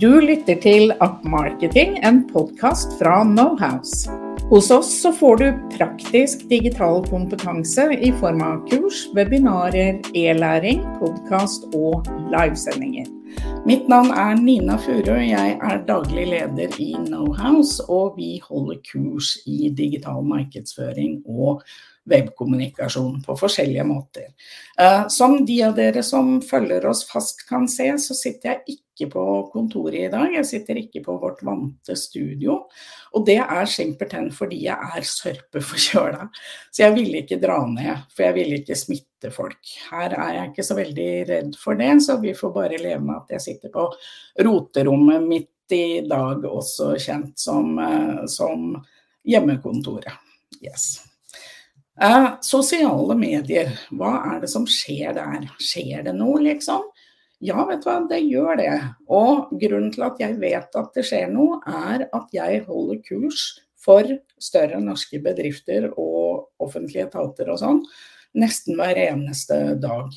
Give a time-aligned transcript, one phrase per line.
[0.00, 4.08] Du lytter til Appmarketing, en podkast fra Knowhouse.
[4.48, 11.68] Hos oss så får du praktisk digital kompetanse i form av kurs, webinarer, e-læring, podkast
[11.76, 13.12] og livesendinger.
[13.68, 19.34] Mitt navn er Nina Furø, jeg er daglig leder i Knowhouse, og vi holder kurs
[19.44, 21.60] i digital markedsføring og
[22.08, 24.30] webkommunikasjon på forskjellige måter.
[24.80, 29.10] Eh, som de av dere som følger oss fast kan se, så sitter jeg ikke
[29.12, 30.32] på kontoret i dag.
[30.34, 32.62] Jeg sitter ikke på vårt vante studio.
[33.16, 36.26] Og det er simpelthen fordi jeg er sørpeforkjøla.
[36.72, 39.60] Så jeg ville ikke dra ned, for jeg ville ikke smitte folk.
[39.90, 43.18] Her er jeg ikke så veldig redd for det, så vi får bare leve med
[43.18, 43.88] at jeg sitter på
[44.46, 48.72] roterommet mitt i dag, også kjent som, eh, som
[49.22, 50.18] hjemmekontoret.
[50.64, 51.09] Yes.
[52.00, 55.42] Eh, sosiale medier, hva er det som skjer der?
[55.60, 56.86] Skjer det noe, liksom?
[57.44, 58.72] Ja, vet du hva, det gjør det.
[59.12, 63.42] Og grunnen til at jeg vet at det skjer noe, er at jeg holder kurs
[63.80, 64.08] for
[64.40, 67.82] større norske bedrifter og offentlige etater og sånn,
[68.40, 70.08] nesten hver eneste dag.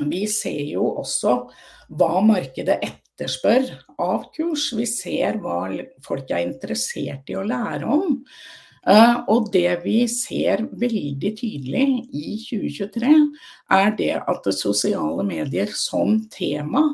[0.00, 1.36] Vi ser jo også
[1.98, 3.70] hva markedet etterspør
[4.02, 4.70] av kurs.
[4.74, 5.60] Vi ser hva
[6.06, 8.18] folk er interessert i å lære om.
[8.88, 11.86] Eh, og det vi ser veldig tydelig
[12.16, 13.12] i 2023,
[13.76, 16.86] er det at det sosiale medier som tema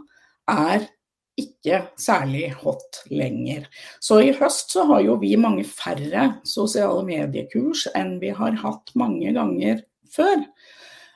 [0.51, 0.89] er
[1.37, 3.67] ikke særlig hot lenger.
[4.01, 8.95] Så i høst så har jo vi mange færre sosiale mediekurs enn vi har hatt
[8.97, 10.43] mange ganger før.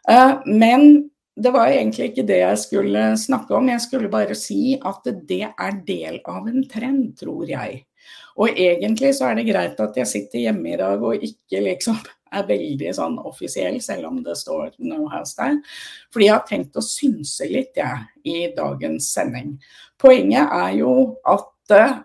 [0.08, 1.10] Eh, men
[1.41, 3.70] det var egentlig ikke det jeg skulle snakke om.
[3.72, 7.84] Jeg skulle bare si at det er del av en trend, tror jeg.
[8.41, 11.98] Og egentlig så er det greit at jeg sitter hjemme i dag og ikke liksom
[12.36, 15.58] er veldig sånn offisiell, selv om det står No House der.
[16.14, 19.56] Fordi jeg har tenkt å synse litt, jeg, i dagens sending.
[20.00, 20.92] Poenget er jo
[21.28, 21.98] at uh,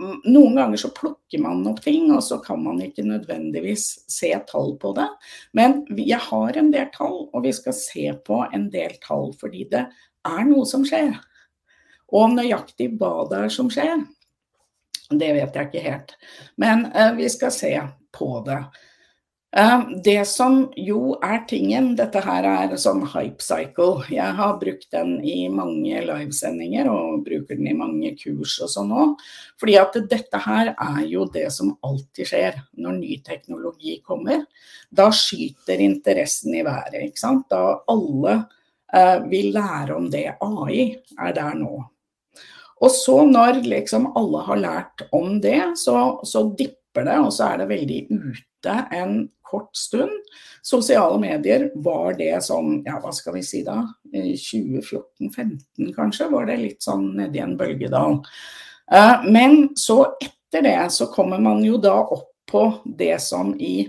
[0.00, 4.76] noen ganger så plukker man opp ting, og så kan man ikke nødvendigvis se tall
[4.80, 5.08] på det.
[5.58, 9.68] Men jeg har en del tall, og vi skal se på en del tall fordi
[9.72, 9.84] det
[10.28, 11.12] er noe som skjer.
[12.14, 13.98] Og nøyaktig hva det er som skjer,
[15.10, 16.14] det vet jeg ikke helt.
[16.60, 17.72] Men eh, vi skal se
[18.12, 18.60] på det.
[19.56, 24.04] Eh, det som jo er tingen, dette her er sånn hype cycle.
[24.12, 28.92] Jeg har brukt den i mange livesendinger og bruker den i mange kurs og sånn
[28.92, 29.16] òg.
[29.60, 34.44] Fordi at dette her er jo det som alltid skjer når ny teknologi kommer.
[34.92, 37.48] Da skyter interessen i været, ikke sant.
[37.48, 38.42] Da alle
[38.92, 40.26] eh, vil lære om det.
[40.44, 41.86] AI er der nå.
[42.84, 47.52] Og så når liksom alle har lært om det, så, så dipper det, og så
[47.52, 49.18] er det veldig ute en
[49.48, 50.12] kort stund.
[50.62, 53.80] Sosiale medier var det sånn, ja hva skal vi si da,
[54.12, 58.18] 2014-15 kanskje, var det litt sånn nedi en bølgedal.
[58.92, 62.62] Eh, men så etter det så kommer man jo da opp på
[62.98, 63.88] det som i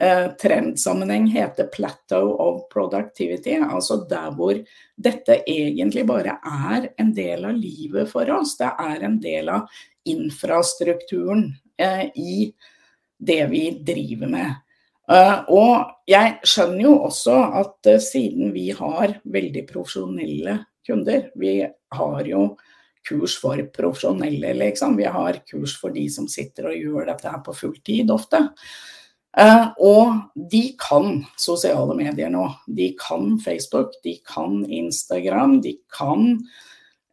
[0.00, 3.60] eh, trendsammenheng heter 'plateau of productivity'.
[3.60, 4.56] Altså der hvor
[4.96, 8.56] dette egentlig bare er en del av livet for oss.
[8.56, 9.68] Det er en del av
[10.04, 12.52] infrastrukturen eh, i
[13.18, 14.54] det vi driver med.
[15.10, 15.72] Uh, og
[16.06, 20.52] jeg skjønner jo også at uh, siden vi har veldig profesjonelle
[20.86, 22.44] kunder, vi har jo
[23.08, 24.94] kurs for profesjonelle, liksom.
[25.00, 28.44] Vi har kurs for de som sitter og gjør dette her på full tid ofte.
[29.38, 32.48] Uh, og de kan sosiale medier nå.
[32.66, 36.32] De kan Facebook, de kan Instagram, de kan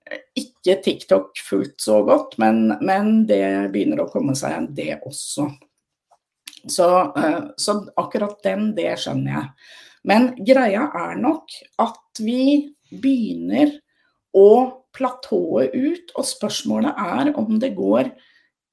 [0.09, 5.45] eh, ikke TikTok fullt så godt, men, men det begynner å komme seg, det også.
[6.65, 9.51] Så, uh, så akkurat den, det skjønner jeg.
[10.07, 13.75] Men greia er nok at vi begynner
[14.33, 14.49] å
[14.97, 18.09] platået ut, og spørsmålet er om det går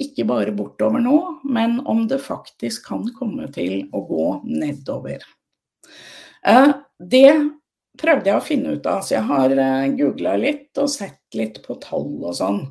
[0.02, 5.22] ikke bare bortover nå, men om det faktisk kan komme til å gå nedover.
[6.46, 7.30] Eh, det
[8.00, 11.62] prøvde jeg å finne ut av, så jeg har eh, googla litt og sett litt
[11.64, 12.64] på tall og sånn.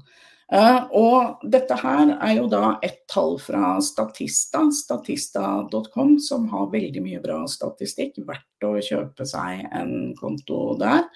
[0.54, 7.02] Eh, og dette her er jo da et tall fra Statista, statista.com, som har veldig
[7.06, 8.20] mye bra statistikk.
[8.28, 11.08] Verdt å kjøpe seg en konto der.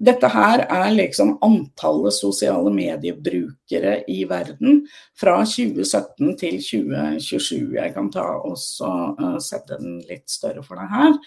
[0.00, 4.78] Dette her er liksom antallet sosiale mediebrukere i verden
[5.20, 7.74] fra 2017 til 2027.
[7.76, 11.18] Jeg kan ta også uh, sette den litt større for deg her.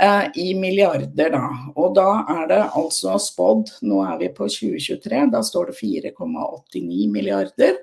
[0.00, 1.42] Uh, I milliarder, da.
[1.74, 2.06] Og da
[2.36, 7.82] er det altså spådd, nå er vi på 2023, da står det 4,89 milliarder.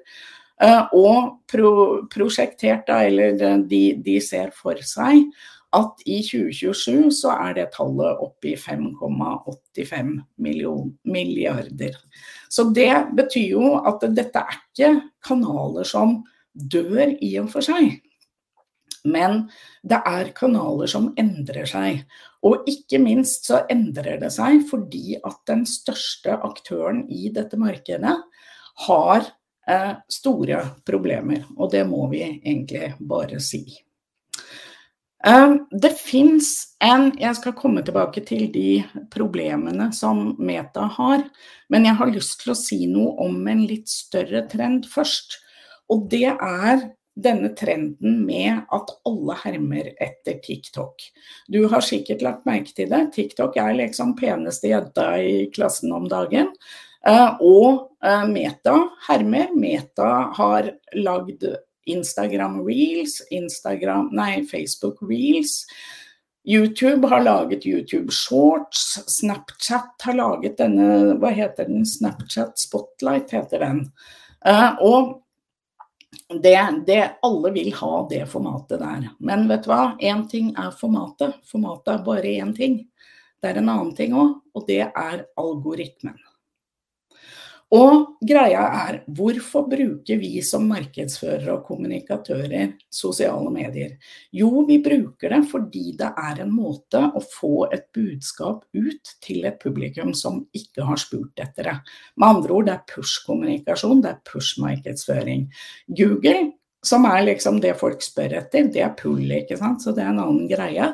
[0.64, 1.20] Uh, og
[1.52, 1.74] pro
[2.08, 3.36] prosjektert, da, eller
[3.68, 5.28] de, de ser for seg
[5.76, 10.14] at i 2027 så er det tallet oppe i 5,85
[11.12, 11.98] milliarder.
[12.50, 14.92] Så det betyr jo at dette er ikke
[15.28, 16.22] kanaler som
[16.54, 18.00] dør i og for seg.
[19.08, 19.46] Men
[19.88, 22.04] det er kanaler som endrer seg.
[22.48, 28.16] Og ikke minst så endrer det seg fordi at den største aktøren i dette markedet
[28.88, 29.28] har
[29.68, 31.46] eh, store problemer.
[31.58, 33.66] Og det må vi egentlig bare si.
[35.28, 41.26] Um, det fins en Jeg skal komme tilbake til de problemene som Meta har.
[41.74, 45.40] Men jeg har lyst til å si noe om en litt større trend først.
[45.92, 46.86] Og det er
[47.18, 51.02] denne trenden med at alle hermer etter TikTok.
[51.50, 53.08] Du har sikkert lagt merke til det.
[53.18, 56.54] TikTok er liksom peneste jenta i klassen om dagen.
[57.08, 57.70] Uh, og
[58.06, 58.78] uh, Meta
[59.10, 59.52] hermer.
[59.58, 61.50] Meta har lagd
[61.90, 65.66] Instagram reels, Instagram, nei, Facebook reels.
[66.48, 69.04] YouTube har laget YouTube shorts.
[69.08, 73.82] Snapchat har laget denne, hva heter den, Snapchat Spotlight heter den.
[74.48, 75.10] Uh, og
[76.44, 79.10] det, det, alle vil ha det formatet der.
[79.20, 81.36] Men vet du hva, én ting er formatet.
[81.48, 82.80] Formatet er bare én ting.
[83.42, 86.18] Det er en annen ting òg, og det er algoritmen.
[87.76, 93.98] Og greia er, hvorfor bruker vi som markedsførere og kommunikatører sosiale medier?
[94.32, 99.44] Jo, vi bruker det fordi det er en måte å få et budskap ut til
[99.50, 101.76] et publikum som ikke har spurt etter det.
[102.16, 105.50] Med andre ord, det er push-kommunikasjon, det er push-markedsføring.
[105.92, 106.54] Google
[106.88, 109.84] som er liksom det folk spør etter, det er pull, ikke sant.
[109.84, 110.92] Så det er en annen greie.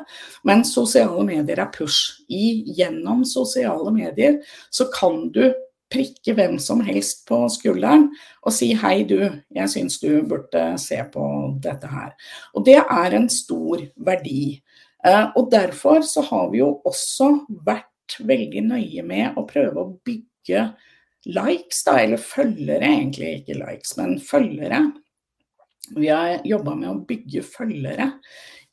[0.48, 2.24] Men sosiale medier er push.
[2.26, 4.40] I, gjennom sosiale medier
[4.74, 5.44] så kan du
[5.94, 8.08] prikke hvem som helst på skulderen
[8.42, 9.20] og si hei du,
[9.54, 11.24] jeg syns du burde se på
[11.62, 12.12] dette her.
[12.54, 14.58] Og det er en stor verdi.
[15.04, 17.30] Eh, og derfor så har vi jo også
[17.64, 20.66] vært veldig nøye med å prøve å bygge
[21.24, 24.82] likes, da, eller følgere, egentlig ikke likes, men følgere.
[25.94, 28.10] Vi har jobba med å bygge følgere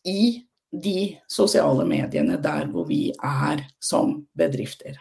[0.07, 0.41] i
[0.71, 4.95] de sosiale mediene der hvor vi er som bedrifter.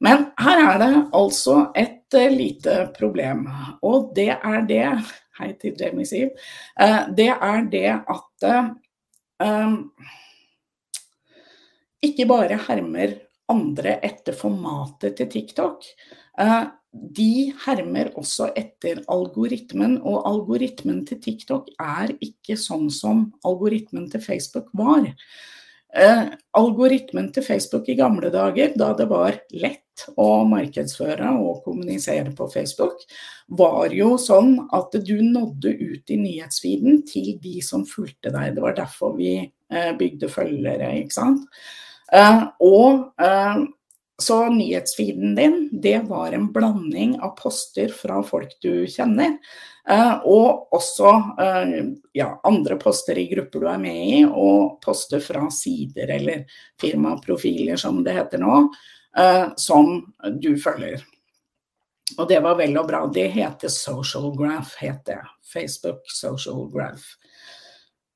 [0.00, 3.44] Men her er det altså et uh, lite problem,
[3.84, 4.84] og det er det
[5.40, 6.32] Hei til Jamie Siv.
[6.76, 9.76] Uh, det er det at uh,
[12.04, 13.18] ikke bare hermer
[13.50, 15.84] andre etter formatet til TikTok.
[16.90, 17.32] De
[17.64, 24.70] hermer også etter algoritmen, og algoritmen til TikTok er ikke sånn som algoritmen til Facebook
[24.78, 25.10] var.
[25.90, 32.30] Eh, algoritmen til Facebook i gamle dager, da det var lett å markedsføre og kommunisere
[32.36, 33.02] på Facebook,
[33.58, 38.54] var jo sånn at du nådde ut i nyhetsfeeden til de som fulgte deg.
[38.54, 41.60] Det var derfor vi eh, bygde følgere, ikke sant.
[42.12, 43.66] Eh, og eh,
[44.22, 49.38] så nyhetsfeeden din, det var en blanding av poster fra folk du kjenner,
[49.88, 51.70] Eh, og også eh,
[52.14, 56.44] ja, andre poster i grupper du er med i, og poster fra sider eller
[56.80, 58.60] firmaprofiler, som det heter nå,
[59.18, 59.96] eh, som
[60.42, 61.02] du følger.
[62.18, 63.04] Og det var vel og bra.
[63.10, 65.20] Det heter Social Graph, het det.
[65.52, 67.16] Facebook Social Graph.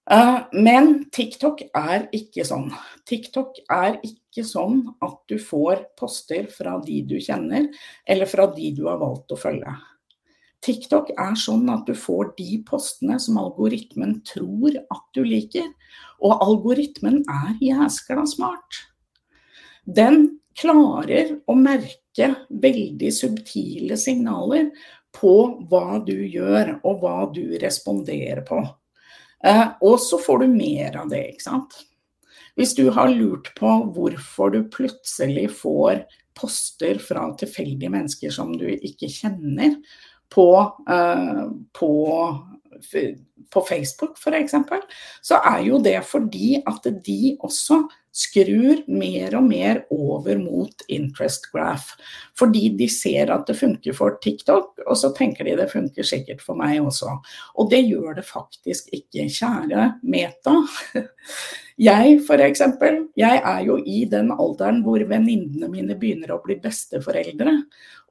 [0.04, 2.68] Men TikTok er ikke sånn.
[3.08, 7.70] TikTok er ikke sånn at du får poster fra de du kjenner,
[8.04, 9.72] eller fra de du har valgt å følge.
[10.64, 15.66] TikTok er sånn at du får de postene som algoritmen tror at du liker.
[16.24, 18.80] Og algoritmen er jæskla smart.
[19.84, 24.70] Den klarer å merke veldig subtile signaler
[25.14, 25.34] på
[25.68, 28.62] hva du gjør, og hva du responderer på.
[29.44, 31.76] Eh, og så får du mer av det, ikke sant.
[32.54, 36.04] Hvis du har lurt på hvorfor du plutselig får
[36.38, 39.76] poster fra tilfeldige mennesker som du ikke kjenner,
[40.34, 40.46] på,
[40.90, 41.42] uh,
[41.78, 41.90] på,
[43.54, 44.54] på Facebook f.eks.,
[45.22, 47.84] så er jo det fordi at de også
[48.14, 51.96] skrur mer og mer over mot interest graph.
[52.38, 56.44] Fordi de ser at det funker for TikTok, og så tenker de det funker sikkert
[56.44, 57.18] for meg også.
[57.58, 59.28] Og det gjør det faktisk ikke.
[59.34, 60.56] Kjære Meta.
[61.74, 62.60] Jeg f.eks.
[63.18, 67.56] Jeg er jo i den alderen hvor venninnene mine begynner å bli besteforeldre.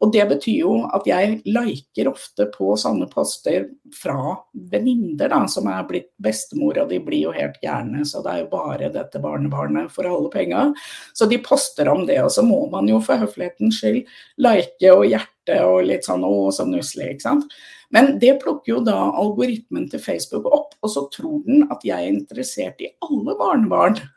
[0.03, 5.86] Og det betyr jo at jeg liker ofte på sånne poster fra venninner som er
[5.88, 8.03] blitt bestemor, og de blir jo helt gærne.
[8.03, 10.65] Så det er jo bare dette barnebarnet for alle penga.
[11.13, 14.03] Så de poster om det, og så må man jo for høflighetens skyld
[14.43, 17.57] like og hjerte og litt sånn å, så nusselig, ikke sant.
[17.93, 22.00] Men det plukker jo da algoritmen til Facebook opp, og så tror den at jeg
[22.00, 24.00] er interessert i alle barnebarn.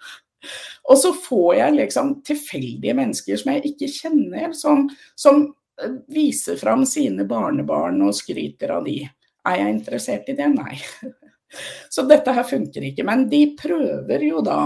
[0.86, 4.84] Og så får jeg liksom tilfeldige mennesker som jeg ikke kjenner, som,
[5.18, 5.40] som
[6.08, 9.00] viser fram sine barnebarn og skryter av de.
[9.46, 10.48] Er jeg interessert i det?
[10.54, 10.78] Nei.
[11.92, 13.04] Så dette her funker ikke.
[13.06, 14.60] Men de prøver jo da.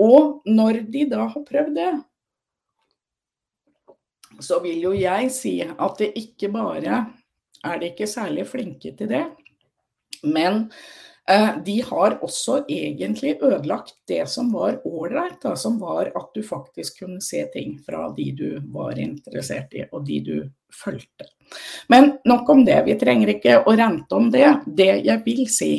[0.00, 1.92] Og når de da har prøvd det,
[4.42, 7.04] så vil jo jeg si at det ikke bare
[7.62, 9.26] er de ikke særlig flinke til det,
[10.24, 10.64] men
[11.30, 16.98] Eh, de har også egentlig ødelagt det som var ålreit, som var at du faktisk
[16.98, 20.36] kunne se ting fra de du var interessert i, og de du
[20.82, 21.28] fulgte.
[21.88, 24.48] Men nok om det, vi trenger ikke å rente om det.
[24.66, 25.72] Det jeg vil si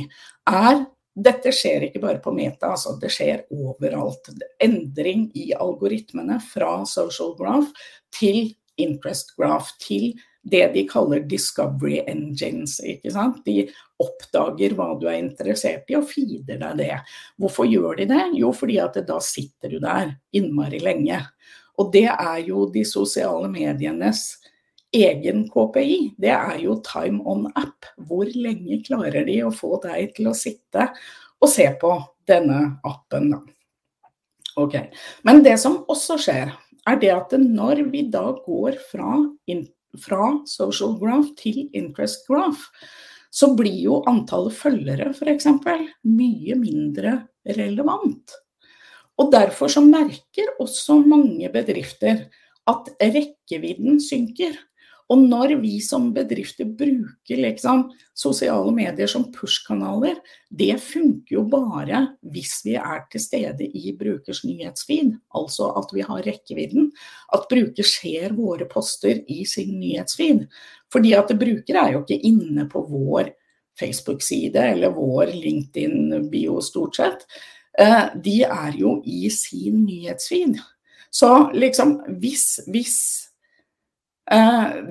[0.48, 4.32] er dette skjer ikke bare på Meta, altså det skjer overalt.
[4.64, 7.70] Endring i algoritmene fra social graph
[8.18, 12.80] til interest graph, til det de kaller discovery engines.
[12.84, 13.44] ikke sant?
[13.46, 13.68] De
[14.02, 16.98] oppdager hva du er interessert i og feeder deg det.
[17.40, 18.24] Hvorfor gjør de det?
[18.40, 21.22] Jo, fordi at da sitter du der innmari lenge.
[21.80, 24.34] Og det er jo de sosiale medienes
[24.94, 26.14] egen KPI.
[26.22, 27.88] Det er jo time on app.
[27.98, 30.90] Hvor lenge klarer de å få deg til å sitte
[31.44, 31.92] og se på
[32.30, 33.42] denne appen, da.
[34.62, 34.78] Ok.
[35.28, 36.54] Men det som også skjer,
[36.88, 39.18] er det at når vi da går fra
[40.02, 42.70] fra social graph til interest graph,
[43.34, 45.48] så blir jo antallet følgere f.eks.
[46.06, 47.16] mye mindre
[47.58, 48.36] relevant.
[49.22, 52.28] Og derfor så merker også mange bedrifter
[52.70, 54.56] at rekkevidden synker.
[55.12, 57.86] Og når vi som bedrifter bruker liksom,
[58.18, 60.20] sosiale medier som push-kanaler,
[60.50, 65.16] det funker jo bare hvis vi er til stede i brukers nyhetsfeed.
[65.36, 66.92] Altså at vi har rekkevidden.
[67.36, 70.46] At bruker ser våre poster i sin nyhetsfeed.
[70.94, 73.34] Fordi at brukere er jo ikke inne på vår
[73.80, 77.28] Facebook-side eller vår LinkedIn-bio stort sett.
[77.80, 80.60] Eh, de er jo i sin nyhetsfeed.
[81.14, 82.98] Så liksom hvis, hvis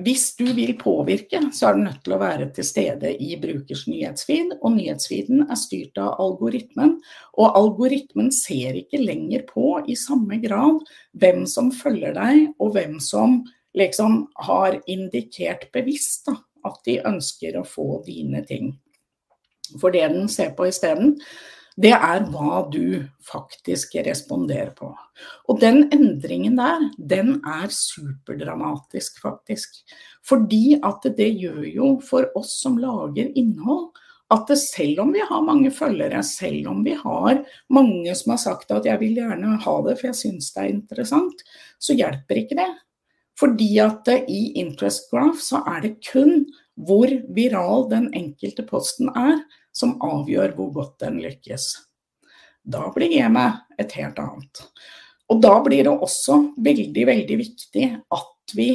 [0.05, 3.87] hvis du vil påvirke, så er du nødt til å være til stede i brukers
[3.89, 4.59] nyhetsfeed.
[4.61, 6.99] Og nyhetsfeeden er styrt av algoritmen.
[7.41, 10.83] Og algoritmen ser ikke lenger på i samme grad
[11.17, 13.41] hvem som følger deg, og hvem som
[13.73, 16.37] liksom har indikert bevisst da,
[16.69, 18.75] at de ønsker å få dine ting.
[19.81, 21.17] For det den ser på isteden,
[21.79, 24.91] det er hva du faktisk responderer på.
[25.49, 29.81] Og den endringen der, den er superdramatisk, faktisk.
[30.25, 33.89] Fordi at det gjør jo for oss som lager innhold,
[34.33, 38.71] at selv om vi har mange følgere, selv om vi har mange som har sagt
[38.73, 41.43] at jeg vil gjerne ha det for jeg syns det er interessant,
[41.77, 42.69] så hjelper ikke det.
[43.37, 49.41] Fordi at i interest graph så er det kun hvor viral den enkelte posten er,
[49.73, 51.69] som avgjør hvor godt den lykkes.
[52.63, 54.65] Da blir gamet et helt annet.
[55.31, 58.69] Og da blir det også veldig, veldig viktig at vi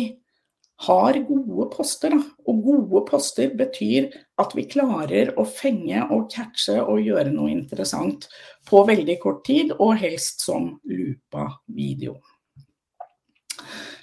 [0.87, 2.14] har gode poster.
[2.14, 2.21] Da.
[2.49, 8.28] Og gode poster betyr at vi klarer å fenge og catche og gjøre noe interessant
[8.69, 12.19] på veldig kort tid, og helst som loopa video.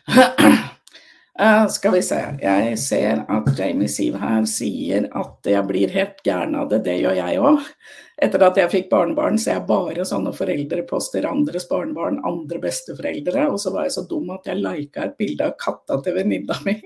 [1.42, 2.18] Uh, skal vi se.
[2.40, 6.86] Jeg ser at Jamie Siv her sier at jeg blir helt gæren av det.
[6.86, 7.66] Det gjør jeg òg.
[8.24, 13.50] Etter at jeg fikk barnebarn, ser jeg bare sånne foreldreposter, andres barnebarn, andre besteforeldre.
[13.52, 16.56] Og så var jeg så dum at jeg lika et bilde av katta til venninna
[16.64, 16.78] mi.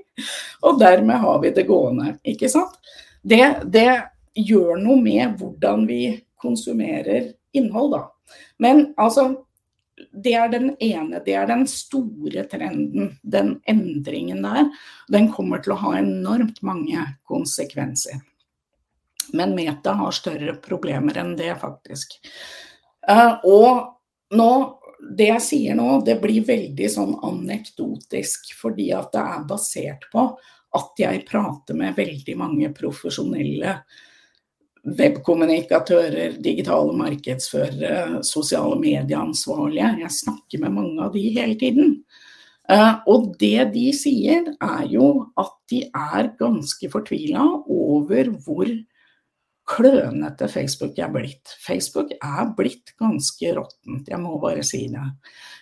[0.65, 2.79] Og dermed har vi det gående, ikke sant.
[3.21, 3.91] Det, det
[4.33, 6.01] gjør noe med hvordan vi
[6.41, 8.01] konsumerer innhold, da.
[8.57, 9.29] Men altså,
[10.11, 13.13] det er den ene, det er den store trenden.
[13.21, 14.69] Den endringen der.
[15.11, 18.21] Den kommer til å ha enormt mange konsekvenser.
[19.33, 22.17] Men Meta har større problemer enn det, faktisk.
[23.09, 24.51] Uh, og nå,
[25.15, 30.31] det jeg sier nå, det blir veldig sånn anekdotisk, fordi at det er basert på
[30.77, 33.79] at jeg prater med veldig mange profesjonelle
[34.85, 39.95] webkommunikatører, digitale markedsførere, sosiale medieansvarlige.
[40.03, 41.97] Jeg snakker med mange av de hele tiden.
[42.69, 45.09] Eh, og det de sier, er jo
[45.39, 48.71] at de er ganske fortvila over hvor
[49.69, 51.55] klønete Facebook er blitt.
[51.61, 55.05] Facebook er blitt ganske råttent, jeg må bare si det.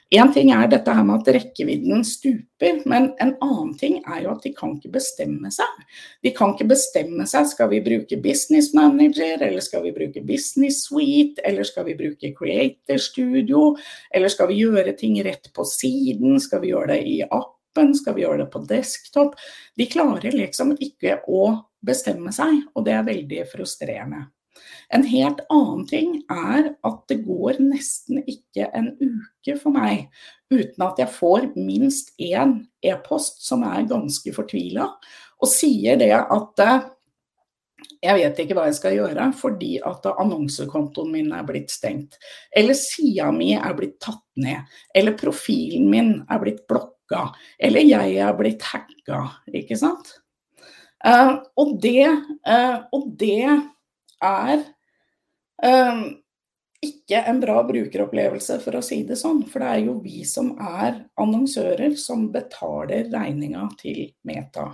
[0.08, 4.30] Én ting er dette her med at rekkevidden stuper, men en annen ting er jo
[4.32, 5.82] at de kan ikke bestemme seg.
[6.24, 7.50] De kan ikke bestemme seg.
[7.52, 12.32] Skal vi bruke Business Manager, eller skal vi bruke Business Suite, eller skal vi bruke
[12.38, 13.74] Creator Studio,
[14.16, 18.16] eller skal vi gjøre ting rett på siden, skal vi gjøre det i appen, skal
[18.16, 19.36] vi gjøre det på desktop?
[19.76, 21.52] De klarer liksom ikke å
[21.84, 24.24] bestemme seg, og det er veldig frustrerende.
[24.94, 30.08] En helt annen ting er at det går nesten ikke en uke for meg
[30.52, 34.88] uten at jeg får minst én e-post som er ganske fortvila,
[35.38, 36.86] og sier det at eh,
[38.02, 42.18] jeg vet ikke hva jeg skal gjøre fordi at annonsekontoen min er blitt stengt.
[42.56, 44.70] Eller sida mi er blitt tatt ned.
[44.96, 47.28] Eller profilen min er blitt blokka.
[47.60, 49.24] Eller jeg er blitt hacka.
[49.50, 50.14] Ikke sant?
[51.06, 52.08] Uh, og, det,
[52.50, 53.46] uh, og det
[54.24, 54.64] er
[55.64, 56.02] um,
[56.84, 59.44] ikke en bra brukeropplevelse, for å si det sånn.
[59.50, 64.70] For det er jo vi som er annonsører som betaler regninga til Meta.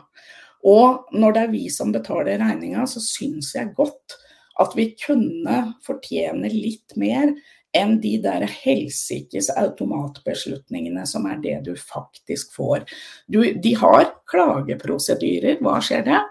[0.68, 4.18] Og når det er vi som betaler regninga, så syns jeg godt
[4.62, 7.34] at vi kunne fortjene litt mer
[7.74, 12.86] enn de der helsikes automatbeslutningene som er det du faktisk får.
[13.28, 16.22] Du, de har klageprosedyrer, hva skjer det?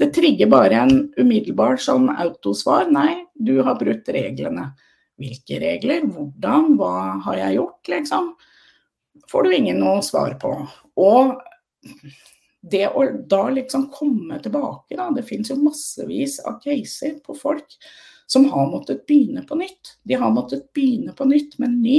[0.00, 2.90] Det trigger bare en umiddelbar sånn autosvar.
[2.92, 4.72] Nei, du har brutt reglene.
[5.20, 6.04] Hvilke regler?
[6.08, 6.74] Hvordan?
[6.80, 6.94] Hva
[7.26, 8.32] har jeg gjort, liksom?
[9.30, 10.52] Får du ingen noe svar på.
[11.00, 11.36] Og
[12.62, 15.10] det å da liksom komme tilbake, da.
[15.14, 17.76] Det finnes jo massevis av caser på folk
[18.26, 19.96] som har måttet begynne på nytt.
[20.02, 21.98] De har måttet begynne på nytt med en ny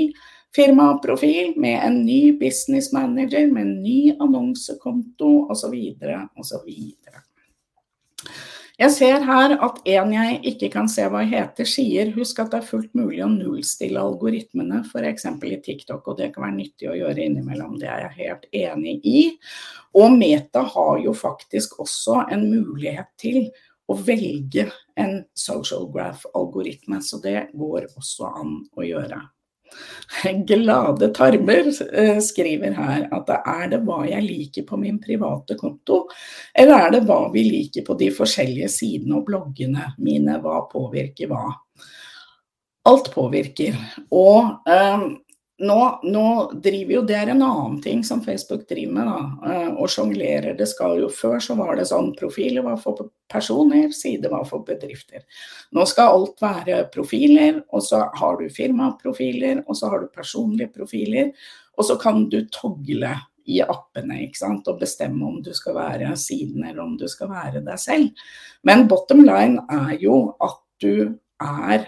[0.55, 5.75] firmaprofil, med en ny business manager, med en ny annonsekonto osv.
[6.35, 6.69] osv.
[8.81, 12.59] Jeg ser her at en jeg ikke kan se hva heter, sier husk at det
[12.59, 15.27] er fullt mulig å nullstille algoritmene, f.eks.
[15.29, 17.77] i TikTok, og det kan være nyttig å gjøre innimellom.
[17.81, 19.21] Det er jeg helt enig i.
[20.01, 23.45] Og Meta har jo faktisk også en mulighet til
[23.89, 29.21] å velge en social graph-algoritme, så det går også an å gjøre.
[30.47, 36.03] Glade tarmer eh, skriver her at er det hva jeg liker på min private konto,
[36.53, 41.31] eller er det hva vi liker på de forskjellige sidene og bloggene mine, hva påvirker
[41.31, 41.47] hva?
[42.89, 43.77] Alt påvirker.
[44.11, 45.05] Og um,
[45.63, 46.27] nå, nå,
[46.63, 49.51] driver jo Det er en annen ting som Facebook driver med, da.
[49.51, 50.57] Eh, og sjonglerer.
[50.59, 54.65] Det skal jo Før så var det sånn profiler var for personer, side var for
[54.67, 55.23] bedrifter.
[55.73, 60.73] Nå skal alt være profiler, og så har du firmaprofiler, og så har du personlige
[60.75, 61.31] profiler.
[61.77, 63.15] Og så kan du togle
[63.49, 64.69] i appene ikke sant?
[64.71, 68.27] og bestemme om du skal være siden eller om du skal være deg selv.
[68.63, 71.87] Men bottom line er jo at du er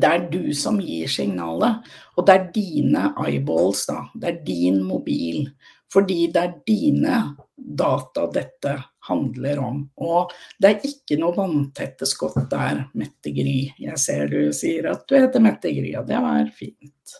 [0.00, 1.86] det er du som gir signalet.
[2.16, 4.02] Og det er dine eyeballs, da.
[4.14, 5.46] Det er din mobil.
[5.92, 7.16] Fordi det er dine
[7.56, 8.76] data dette
[9.08, 9.82] handler om.
[10.00, 13.58] Og det er ikke noe vanntette skott der, Mette Gry.
[13.82, 17.18] Jeg ser du sier at du heter Mette Gry, og det var fint.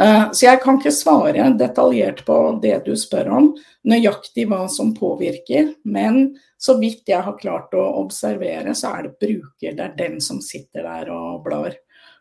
[0.00, 3.50] Eh, så jeg kan ikke svare detaljert på det du spør om,
[3.84, 5.74] nøyaktig hva som påvirker.
[5.84, 10.20] Men så vidt jeg har klart å observere, så er det bruker, det er den
[10.24, 11.76] som sitter der og blar.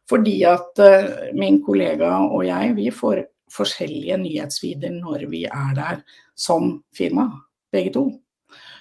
[0.09, 5.99] Fordi at uh, min kollega og jeg, vi får forskjellige nyhetsvider når vi er der
[6.33, 7.27] som firma,
[7.71, 8.07] begge to.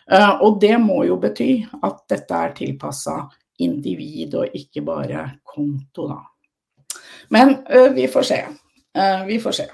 [0.08, 3.20] Uh, og det må jo bety at dette er tilpassa
[3.61, 6.22] individ og ikke bare konto, da.
[7.34, 7.58] Men
[7.92, 8.38] vi får se.
[9.29, 9.66] Vi får se.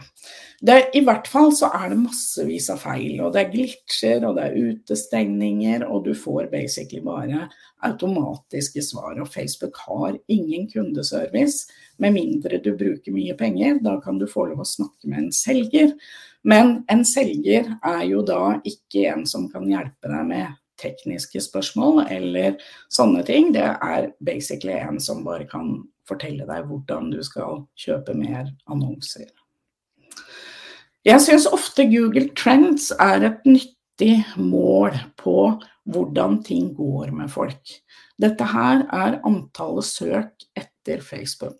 [0.64, 4.38] Det, I hvert fall så er det massevis av feil, og det er glitcher og
[4.38, 7.48] det er utestengninger, og du får basically bare
[7.84, 9.18] automatiske svar.
[9.20, 13.78] Og Facebook har ingen kundeservice, med mindre du bruker mye penger.
[13.84, 15.92] Da kan du få lov å snakke med en selger.
[16.44, 22.06] Men en selger er jo da ikke en som kan hjelpe deg med tekniske spørsmål
[22.10, 22.56] eller
[22.92, 23.52] sånne ting.
[23.54, 25.76] Det er basically en som bare kan
[26.08, 29.30] fortelle deg hvordan du skal kjøpe mer annonser.
[31.04, 35.38] Jeg syns ofte Google Trends er et nyttig mål på
[35.84, 37.74] hvordan ting går med folk.
[38.20, 41.58] Dette her er antallet søk etter Facebook,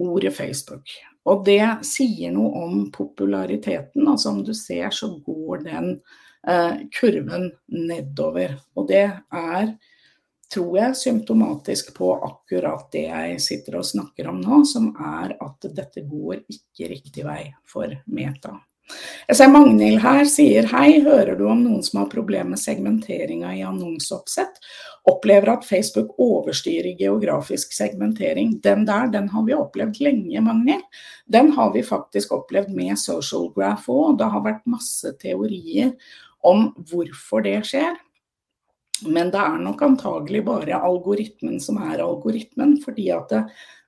[0.00, 0.88] ordet Facebook.
[1.28, 4.06] Og det sier noe om populariteten.
[4.08, 5.90] Altså om du ser, så går den
[6.48, 8.58] eh, kurven nedover.
[8.76, 9.74] Og det er,
[10.54, 15.66] tror jeg, symptomatisk på akkurat det jeg sitter og snakker om nå, som er at
[15.74, 18.54] dette går ikke riktig vei for Meta.
[19.24, 23.54] Jeg ser Magnhild her sier hei, hører du om noen som har problemer med segmenteringa
[23.56, 24.58] i annonseoppsett?
[25.08, 28.58] Opplever at Facebook overstyrer geografisk segmentering.
[28.64, 30.84] Den der, den har vi opplevd lenge, Magnhild.
[31.24, 34.18] Den har vi faktisk opplevd med social graph òg.
[34.20, 35.94] Det har vært masse teorier
[36.44, 37.96] om hvorfor det skjer.
[39.02, 42.76] Men det er nok antagelig bare algoritmen som er algoritmen.
[42.84, 43.42] fordi at det,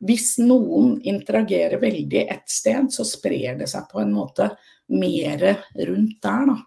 [0.06, 4.50] hvis noen interagerer veldig ett sted, så sprer det seg på en måte
[4.88, 5.46] mer
[5.86, 6.58] rundt der, da.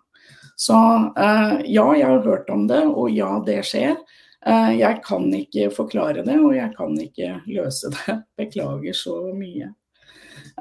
[0.60, 3.95] Så uh, ja, jeg har hørt om det, og ja, det skjer.
[4.45, 8.15] Eh, jeg kan ikke forklare det, og jeg kan ikke løse det.
[8.39, 9.73] Beklager så mye.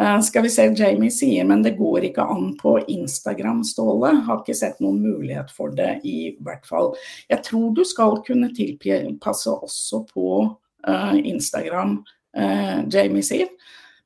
[0.01, 4.13] Uh, skal vi se, Jamie sier men det går ikke an på Instagram, Ståle.
[4.29, 6.93] Har ikke sett noen mulighet for det, i hvert fall.
[7.27, 11.99] Jeg tror du skal kunne tilpasse også på uh, Instagram,
[12.39, 13.51] uh, Jamie sier.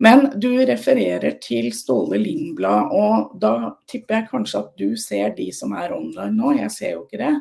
[0.02, 5.52] Men du refererer til Ståle Lindblad, og da tipper jeg kanskje at du ser de
[5.54, 6.56] som er online nå.
[6.56, 7.36] Jeg ser jo ikke det.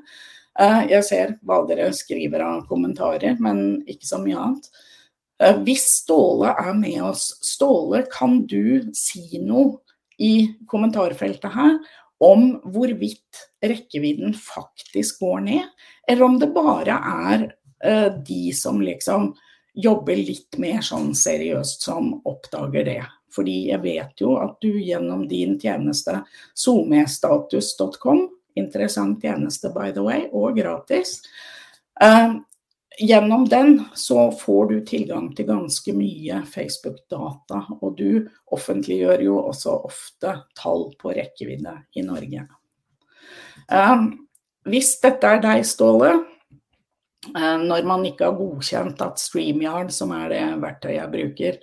[0.91, 4.67] Jeg ser hva dere skriver av kommentarer, men ikke så mye annet.
[5.41, 9.80] Eh, hvis Ståle er med oss, Ståle, kan du si noe
[10.21, 11.80] i kommentarfeltet her
[12.21, 15.63] om hvorvidt rekkevidden faktisk går ned,
[16.08, 17.45] eller om det bare er
[17.82, 19.32] uh, de som liksom
[19.73, 23.01] jobber litt mer sånn seriøst som oppdager det.
[23.34, 26.19] Fordi jeg vet jo at du gjennom din tjeneste
[26.54, 28.27] somestatus.com,
[28.60, 31.17] interessant tjeneste by the way, og gratis,
[32.04, 32.38] uh,
[32.99, 37.63] gjennom den så får du tilgang til ganske mye Facebook-data.
[37.82, 42.47] Og du offentliggjør jo også ofte tall på rekkevidde i Norge.
[43.71, 44.04] Eh,
[44.71, 46.12] hvis dette er deg, Ståle,
[47.32, 51.62] eh, når man ikke har godkjent at StreamYard, som er det verktøyet jeg bruker,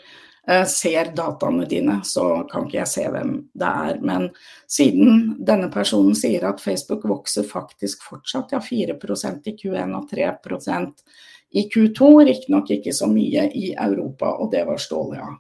[0.69, 3.99] ser dataene dine, så kan ikke jeg se hvem det er.
[4.01, 4.29] Men
[4.71, 11.05] siden denne personen sier at Facebook vokser faktisk fortsatt, ja 4% i Q1 og 3%
[11.51, 15.35] i Q2, riktignok ikke så mye i Europa, og det var Ståle, ja.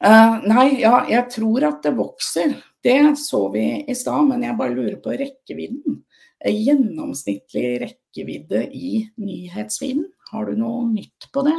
[0.00, 2.54] Uh, nei, ja, jeg tror at det vokser.
[2.80, 5.98] Det så vi i stad, men jeg bare lurer på rekkevidden.
[6.40, 10.06] Gjennomsnittlig rekkevidde i nyhetsfeeden.
[10.30, 11.56] Har du noe nytt på det?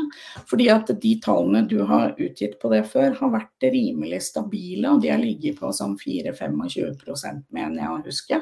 [0.50, 5.04] Fordi at de tallene du har utgitt på det før, har vært rimelig stabile, og
[5.04, 8.42] de har ligget på sånn 4-25 mener jeg å huske,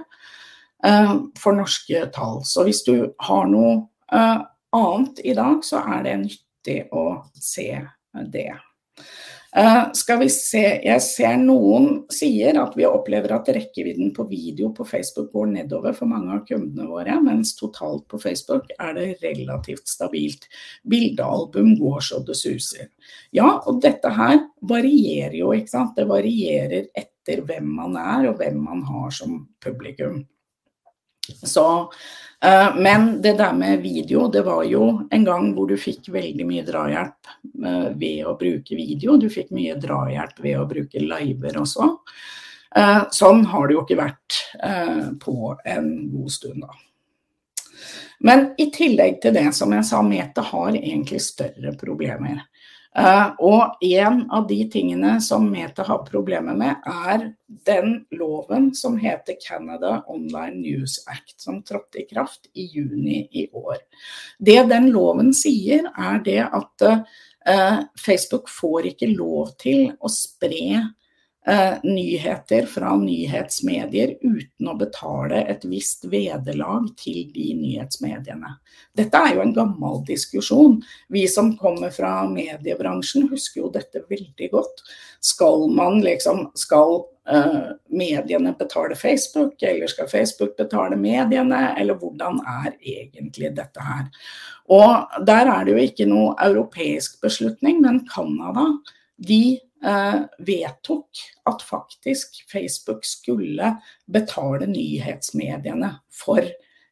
[0.85, 2.43] uh, for norske tall.
[2.45, 3.75] Så hvis du har noe
[4.13, 7.71] uh, annet i dag, så er det nyttig å se
[8.33, 8.51] det.
[9.57, 14.69] Uh, skal vi se, Jeg ser noen sier at vi opplever at rekkevidden på video
[14.77, 19.07] på Facebook går nedover for mange av kundene våre, mens totalt på Facebook er det
[19.23, 20.45] relativt stabilt.
[20.85, 22.91] Bildealbum går så det suser.
[23.33, 24.37] Ja, og dette her
[24.69, 25.95] varierer jo, ikke sant.
[25.97, 30.21] Det varierer etter hvem man er og hvem man har som publikum.
[31.43, 31.65] Så,
[32.45, 36.47] uh, men det der med video, det var jo en gang hvor du fikk veldig
[36.47, 37.31] mye drahjelp
[37.65, 39.17] uh, ved å bruke video.
[39.21, 41.93] Du fikk mye drahjelp ved å bruke liver også.
[42.77, 44.43] Uh, sånn har det jo ikke vært
[45.21, 45.33] på
[45.69, 46.73] en god stund, da.
[48.19, 52.41] Men i tillegg til det, som jeg sa, Mete har egentlig større problemer.
[52.97, 57.27] Uh, og en av de tingene som Meta har problemer med, er
[57.69, 63.45] den loven som heter Canada Online News Act, som trådte i kraft i juni i
[63.53, 63.77] år.
[64.41, 70.81] Det den loven sier, er det at uh, Facebook får ikke lov til å spre
[71.49, 78.53] eh, nyheter fra nyhetsmedier uten å betale et visst vederlag til de nyhetsmediene.
[78.97, 80.79] Dette er jo en gammel diskusjon.
[81.09, 84.83] Vi som kommer fra mediebransjen husker jo dette veldig godt.
[85.19, 92.39] Skal man liksom Skal eh, mediene betale Facebook, eller skal Facebook betale mediene, eller hvordan
[92.45, 94.07] er egentlig dette her?
[94.69, 98.69] Og der er det jo ikke noe europeisk beslutning, men Canada
[99.19, 99.59] de
[100.43, 103.69] vedtok at faktisk Facebook skulle
[104.11, 106.43] betale nyhetsmediene for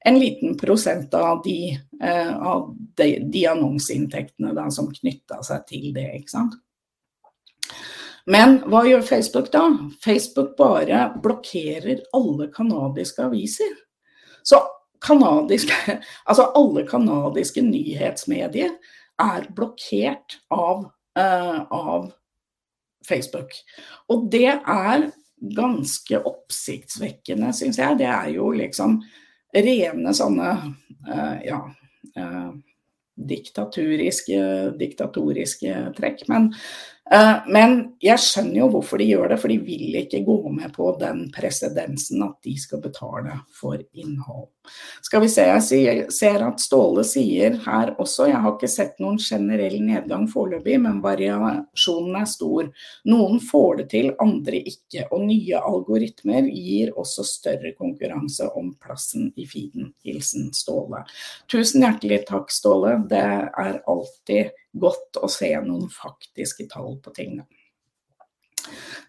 [0.07, 5.89] en liten prosent av de, eh, av de, de annonseinntektene da, som knytta seg til
[5.95, 6.07] det.
[6.21, 6.55] ikke sant?
[8.27, 9.65] Men hva gjør Facebook da?
[10.03, 13.75] Facebook bare blokkerer alle canadiske aviser.
[14.47, 14.61] Så
[15.03, 15.97] kanadiske,
[16.29, 18.77] altså alle canadiske nyhetsmedier
[19.19, 20.87] er blokkert av,
[21.19, 22.11] uh, av
[23.07, 23.55] Facebook.
[24.13, 25.07] Og det er
[25.57, 27.99] ganske oppsiktsvekkende, syns jeg.
[27.99, 28.99] Det er jo liksom
[29.57, 30.53] rene sånne
[31.07, 31.61] uh, ja
[32.17, 32.49] uh,
[33.17, 34.39] diktatoriske,
[34.77, 36.27] diktatoriske trekk.
[36.29, 36.96] Men Eh,
[37.47, 40.91] men jeg skjønner jo hvorfor de gjør det, for de vil ikke gå med på
[40.99, 44.49] den presedensen at de skal betale for innhold.
[45.01, 45.45] Skal vi se,
[45.77, 50.75] Jeg ser at Ståle sier her også, jeg har ikke sett noen generell nedgang foreløpig,
[50.83, 52.67] men variasjonen er stor.
[53.07, 55.07] Noen får det til, andre ikke.
[55.11, 59.93] Og nye algoritmer gir også større konkurranse om plassen i feeden.
[60.03, 61.05] Hilsen Ståle.
[61.47, 62.97] Tusen hjertelig takk, Ståle.
[63.07, 67.47] Det er alltid godt å se noen faktiske tall på tingene.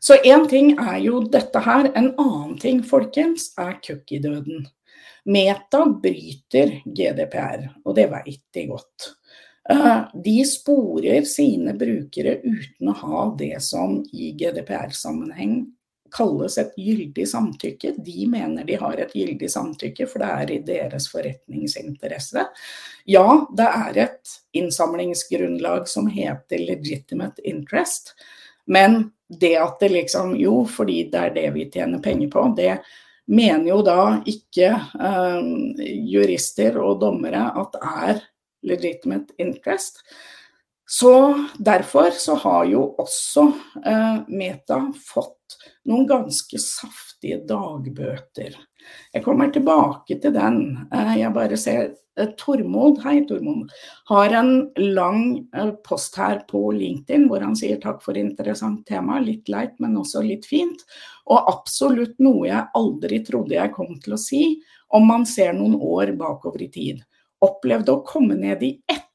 [0.00, 1.90] Så én ting er jo dette her.
[1.98, 4.66] En annen ting, folkens, er cookie-døden.
[5.28, 9.08] Meta bryter GDPR, og det vet de godt.
[9.68, 15.66] Eh, de sporer sine brukere uten å ha det som i GDPR-sammenheng
[16.14, 17.92] kalles et gyldig samtykke.
[18.04, 22.46] De mener de har et gyldig samtykke, for det er i deres forretningsinteresse.
[23.08, 24.17] Ja, det er et
[24.56, 28.14] innsamlingsgrunnlag som heter legitimate interest,
[28.66, 32.78] men det at det liksom Jo, fordi det er det vi tjener penger på, det
[33.28, 35.48] mener jo da ikke eh,
[36.08, 38.22] jurister og dommere at er
[38.64, 40.00] legitimate interest.
[40.88, 43.44] Så derfor så har jo også
[43.84, 45.57] eh, Meta fått
[45.88, 48.56] noen ganske saftige dagbøter.
[49.14, 50.60] Jeg kommer tilbake til den.
[50.92, 53.72] Uh, jeg bare ser uh, Tormod, hei Tormod,
[54.12, 55.22] har en lang
[55.86, 59.20] post her på LinkedIn hvor han sier takk for interessant tema.
[59.24, 60.84] Litt leit, men også litt fint.
[61.28, 64.42] Og absolutt noe jeg aldri trodde jeg kom til å si,
[64.96, 67.04] om man ser noen år bakover i tid
[67.44, 69.07] opplevde å komme ned i ett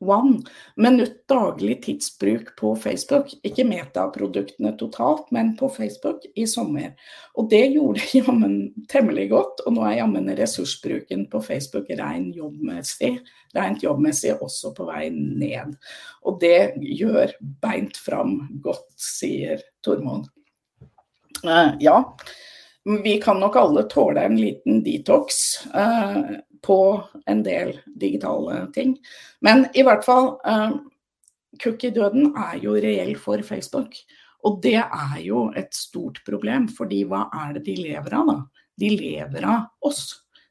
[0.00, 0.42] one
[0.76, 3.28] minutt daglig tidsbruk på Facebook.
[3.44, 6.94] Ikke metaproduktene totalt, men på Facebook i sommer.
[7.36, 8.56] Og det gjorde jammen
[8.90, 9.64] temmelig godt.
[9.66, 13.14] Og nå er jammen ressursbruken på Facebook rein jobbmessig,
[13.56, 15.76] rent jobbmessig også på vei ned.
[16.24, 20.30] Og det gjør beint fram godt, sier Tormod.
[21.44, 22.02] Uh, ja.
[23.04, 26.80] Vi kan nok alle tåle en liten detox uh, på
[27.30, 28.96] en del digitale ting.
[29.40, 30.76] Men i hvert fall, uh,
[31.62, 33.96] cookie-døden er jo reell for Facebook.
[34.46, 38.38] Og det er jo et stort problem, fordi hva er det de lever av da?
[38.80, 40.04] De lever av oss.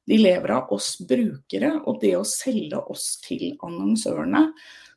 [0.10, 4.48] De lever av oss brukere og det å selge oss til annonsørene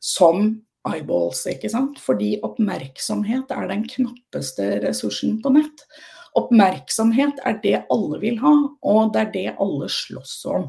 [0.02, 0.46] som
[0.88, 2.00] eyeballs, ikke sant.
[2.02, 5.84] Fordi oppmerksomhet er den knappeste ressursen på nett.
[6.38, 10.68] Oppmerksomhet er det alle vil ha, og det er det alle slåss om.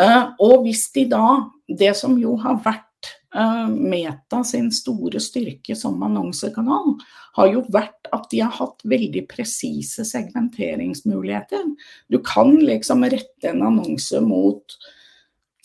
[0.00, 1.24] Eh, og hvis de da,
[1.68, 6.96] det som jo har vært eh, Meta sin store styrke som annonsekanal,
[7.38, 11.68] har jo vært at de har hatt veldig presise segmenteringsmuligheter.
[12.10, 14.74] Du kan liksom rette en annonse mot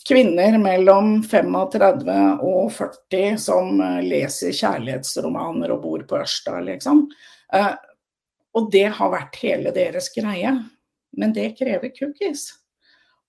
[0.06, 2.06] kvinner mellom 35
[2.46, 7.06] og 40 som eh, leser kjærlighetsromaner og bor på Ørsta, liksom.
[8.56, 10.54] Og det har vært hele deres greie.
[11.16, 12.48] Men det krever cookies.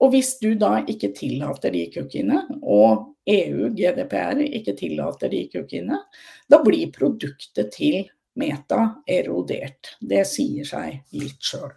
[0.04, 6.04] Og hvis du da ikke tillater de cookiene, og EU, GDPR, ikke tillater de cookiene,
[6.48, 8.06] da blir produktet til
[8.38, 9.96] Meta erodert.
[10.00, 11.74] Det sier seg litt sjøl.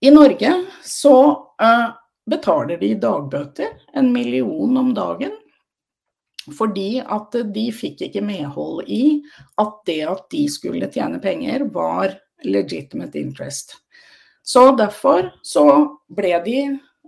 [0.00, 0.52] I Norge
[0.84, 1.16] så
[1.60, 1.88] uh,
[2.28, 5.36] betaler de dagbøter, en million om dagen,
[6.54, 9.22] fordi at de fikk ikke medhold i
[9.60, 13.78] at det at de skulle tjene penger, var legitimate interest.
[14.46, 15.64] Så derfor så
[16.14, 16.60] ble, de,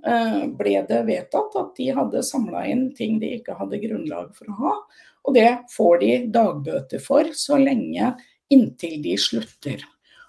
[0.06, 4.50] eh, ble det vedtatt at de hadde samla inn ting de ikke hadde grunnlag for
[4.50, 4.74] å ha.
[5.28, 8.14] Og det får de dagbøter for så lenge
[8.50, 9.84] inntil de slutter.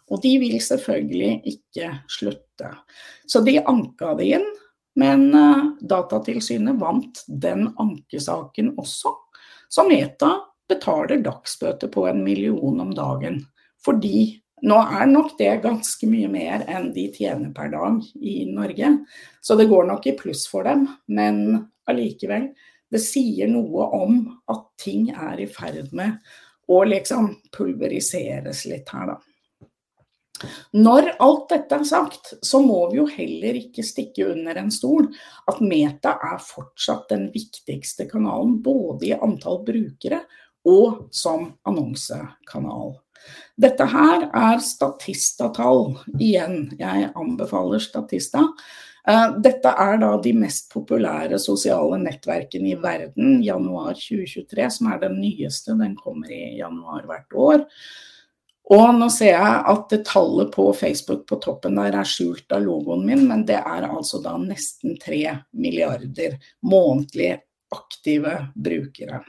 [0.09, 2.71] Og de vil selvfølgelig ikke slutte.
[3.29, 4.47] Så de anka det inn.
[4.95, 9.13] Men uh, Datatilsynet vant den ankesaken også.
[9.69, 10.33] Så Meta
[10.69, 13.43] betaler dagsbøter på en million om dagen.
[13.85, 18.91] Fordi nå er nok det ganske mye mer enn de tjener per dag i Norge.
[19.41, 20.87] Så det går nok i pluss for dem.
[21.07, 22.49] Men allikevel,
[22.89, 24.21] det sier noe om
[24.51, 26.19] at ting er i ferd med
[26.69, 29.17] å liksom pulveriseres litt her, da.
[30.75, 35.09] Når alt dette er sagt, så må vi jo heller ikke stikke under en stol
[35.49, 40.23] at Meta er fortsatt den viktigste kanalen, både i antall brukere
[40.67, 42.97] og som annonsekanal.
[43.59, 45.97] Dette her er Statista-tall.
[46.19, 48.45] Igjen, jeg anbefaler Statista.
[49.09, 55.01] Eh, dette er da de mest populære sosiale nettverkene i verden, januar 2023, som er
[55.03, 55.75] den nyeste.
[55.79, 57.65] Den kommer i januar hvert år.
[58.69, 63.01] Og nå ser jeg at tallet på Facebook på toppen der er skjult av logoen
[63.07, 65.23] min, men det er altså da nesten 3
[65.57, 67.31] milliarder månedlig
[67.73, 69.23] aktive brukere.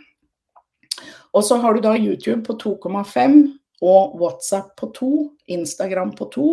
[1.33, 3.41] Og så har du da YouTube på 2,5
[3.81, 5.11] og WhatsApp på 2,
[5.57, 6.51] Instagram på 2.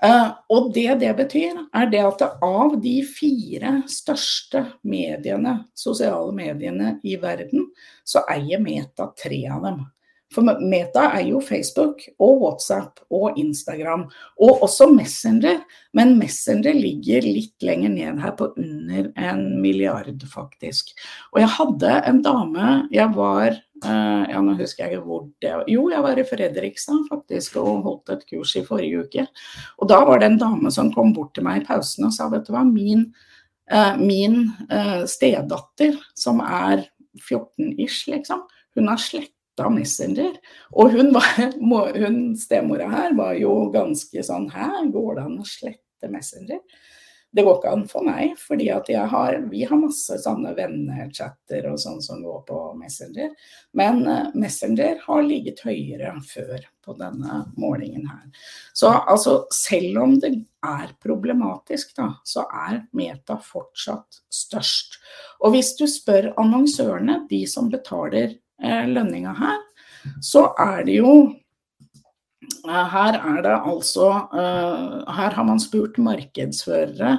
[0.00, 6.94] Uh, og det det betyr, er det at av de fire største mediene, sosiale mediene
[7.04, 7.66] i verden,
[8.08, 9.82] så eier Meta tre av dem.
[10.30, 14.04] For Meta er jo Facebook og WhatsApp og Instagram,
[14.38, 15.64] og også Messenger.
[15.96, 20.94] Men Messenger ligger litt lenger ned her, på under en milliard, faktisk.
[21.34, 25.52] Og jeg hadde en dame Jeg var Uh, ja, nå husker jeg ikke hvor det
[25.56, 25.62] var.
[25.72, 29.24] Jo, jeg var i Fredrikstad faktisk og holdt et kurs i forrige uke.
[29.80, 32.26] Og da var det en dame som kom bort til meg i pausen og sa
[32.28, 33.06] vet du hva, min,
[33.72, 36.84] uh, min uh, stedatter som er
[37.24, 38.44] 14-ish, liksom,
[38.76, 39.00] hun har
[39.60, 40.36] sletta Messenger.
[40.72, 45.48] Og hun, var, hun stemora her var jo ganske sånn Hæ, går det an å
[45.48, 46.60] slette Messenger?
[47.30, 52.00] Det går ikke an for meg, fordi har, vi har masse sånne vennechatter og sånn
[52.02, 53.28] som går på Messenger.
[53.78, 58.42] Men uh, Messenger har ligget høyere før på denne målingen her.
[58.74, 60.32] Så altså, selv om det
[60.66, 64.98] er problematisk, da, så er Meta fortsatt størst.
[65.46, 69.60] Og hvis du spør annonsørene, de som betaler lønninga her,
[70.24, 71.14] så er det jo
[72.68, 77.16] Eh, her er det altså eh, Her har man spurt markedsførere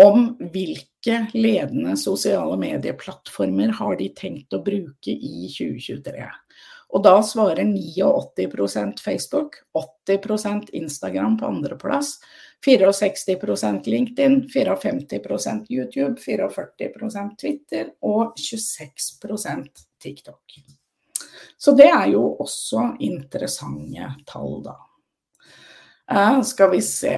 [0.00, 6.28] om hvilke ledende sosiale medieplattformer har de tenkt å bruke i 2023.
[6.90, 12.16] Og da svarer 89% Facebook, 80% Instagram på andreplass,
[12.64, 19.12] 64% LinkedIn, 54% YouTube, 44% Twitter og 26
[20.00, 20.60] TikTok.
[21.60, 24.76] Så det er jo også interessante tall, da.
[26.10, 27.14] Uh, skal vi se.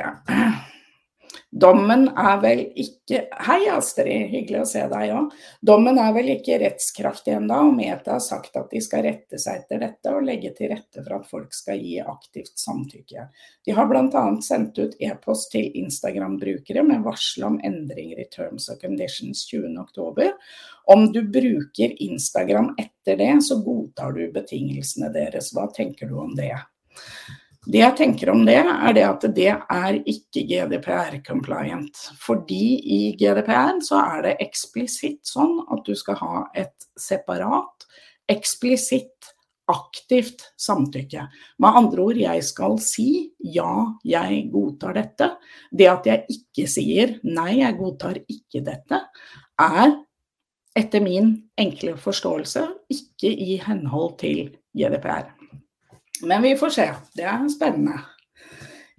[1.53, 5.33] Dommen er vel ikke Hei, Astrid, hyggelig å se deg òg.
[5.65, 9.61] Dommen er vel ikke rettskraftig ennå, og Meta har sagt at de skal rette seg
[9.61, 13.27] etter dette og legge til rette for at folk skal gi aktivt samtykke.
[13.67, 14.25] De har bl.a.
[14.45, 20.33] sendt ut e-post til Instagram-brukere med varsel om endringer i terms and conditions 20.10.
[20.93, 25.53] Om du bruker Instagram etter det, så godtar du betingelsene deres.
[25.55, 26.55] Hva tenker du om det?
[27.63, 32.01] Det jeg tenker om det, er det at det er ikke GDPR-compliant.
[32.19, 37.87] Fordi i GDPR så er det eksplisitt sånn at du skal ha et separat,
[38.31, 39.31] eksplisitt,
[39.71, 41.29] aktivt samtykke.
[41.63, 45.29] Med andre ord, jeg skal si ja, jeg godtar dette.
[45.71, 49.05] Det at jeg ikke sier nei, jeg godtar ikke dette,
[49.63, 49.95] er
[50.75, 55.31] etter min enkle forståelse ikke i henhold til GDPR.
[56.21, 56.89] Men vi får se.
[57.17, 58.01] Det er spennende.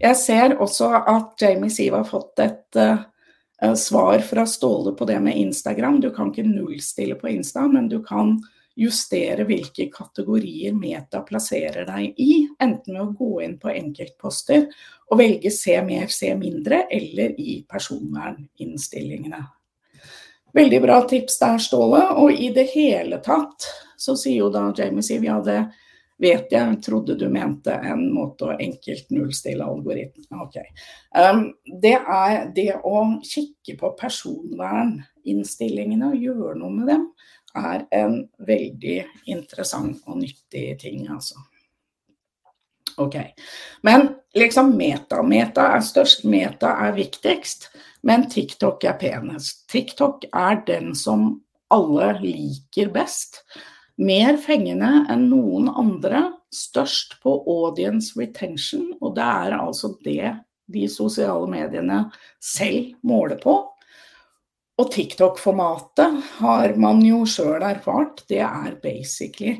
[0.02, 3.06] Jeg ser også at Jamie Siv har fått et uh,
[3.80, 6.02] svar fra Ståle på det med Instagram.
[6.02, 8.36] Du kan ikke nullstille på Insta, men du kan
[8.76, 12.48] justere hvilke kategorier Meta plasserer deg i.
[12.60, 14.66] Enten med å gå inn på enkeltposter
[15.12, 19.44] og velge se mer, se mindre, eller i personverninnstillingene.
[20.54, 22.02] Veldig bra tips der, Ståle.
[22.22, 25.62] Og i det hele tatt så sier jo da Jamie Siv ja, det
[26.24, 30.28] vet jeg, trodde du mente en måte å enkelt nullstille algoritmen.
[30.44, 30.56] Ok.
[31.18, 31.40] Um,
[31.84, 37.04] det er det å kikke på personverninnstillingene og gjøre noe med dem,
[37.54, 41.38] er en veldig interessant og nyttig ting, altså.
[42.98, 43.16] Ok.
[43.82, 44.08] Men
[44.38, 45.22] liksom meta.
[45.26, 47.70] Meta er størst, meta er viktigst,
[48.06, 49.64] men TikTok er penest.
[49.72, 51.32] TikTok er den som
[51.74, 53.42] alle liker best
[54.02, 60.34] mer fengende enn noen andre, størst på audience retention, og det er altså det
[60.74, 63.56] de sosiale mediene selv måler på.
[64.82, 69.60] Og TikTok-formatet har man jo sjøl erfart, det er basically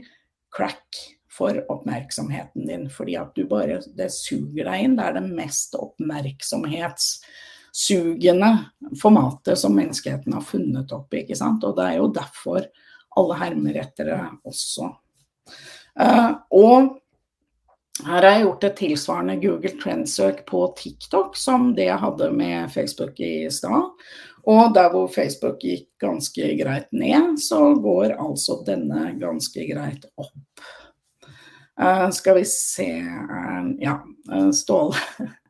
[0.54, 1.02] crack
[1.34, 2.90] for oppmerksomheten din.
[2.90, 4.96] Fordi at du bare Det suger deg inn.
[4.98, 8.52] Det er det mest oppmerksomhetssugende
[9.02, 11.14] formatet som menneskeheten har funnet opp.
[11.14, 11.54] ikke?
[11.54, 12.62] Og det er jo derfor
[13.20, 14.92] alle hermer etter det også.
[16.00, 16.92] Uh, og
[18.04, 22.72] her har jeg gjort et tilsvarende Google Trend-søk på TikTok som det jeg hadde med
[22.74, 23.92] Facebook i stad.
[24.50, 30.66] Og der hvor Facebook gikk ganske greit ned, så går altså denne ganske greit opp.
[31.80, 33.98] Uh, skal vi se uh, Ja,
[34.54, 34.98] Ståle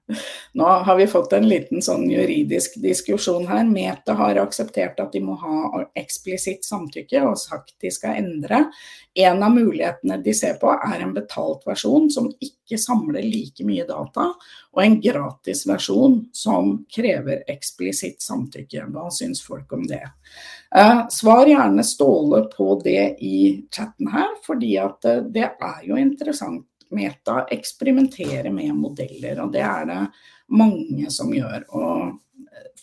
[0.54, 3.64] Nå har vi fått en liten sånn juridisk diskusjon her.
[3.68, 8.66] Meta har akseptert at de må ha eksplisitt samtykke og sagt de skal endre.
[9.16, 13.86] En av mulighetene de ser på er en betalt versjon som ikke samler like mye
[13.88, 14.32] data,
[14.74, 18.88] og en gratis versjon som krever eksplisitt samtykke.
[18.92, 20.04] Hva syns folk om det?
[20.76, 26.00] Eh, svar gjerne Ståle på det i chatten her, fordi at eh, det er jo
[26.02, 30.02] interessant Meta eksperimenterer med modeller, og det er det
[30.54, 31.66] mange som gjør.
[31.74, 32.20] Og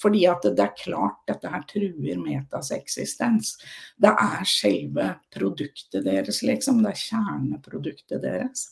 [0.00, 3.56] fordi at det er klart dette her truer Metas eksistens.
[4.00, 6.82] Det er selve produktet deres, liksom.
[6.84, 8.68] Det er kjerneproduktet deres.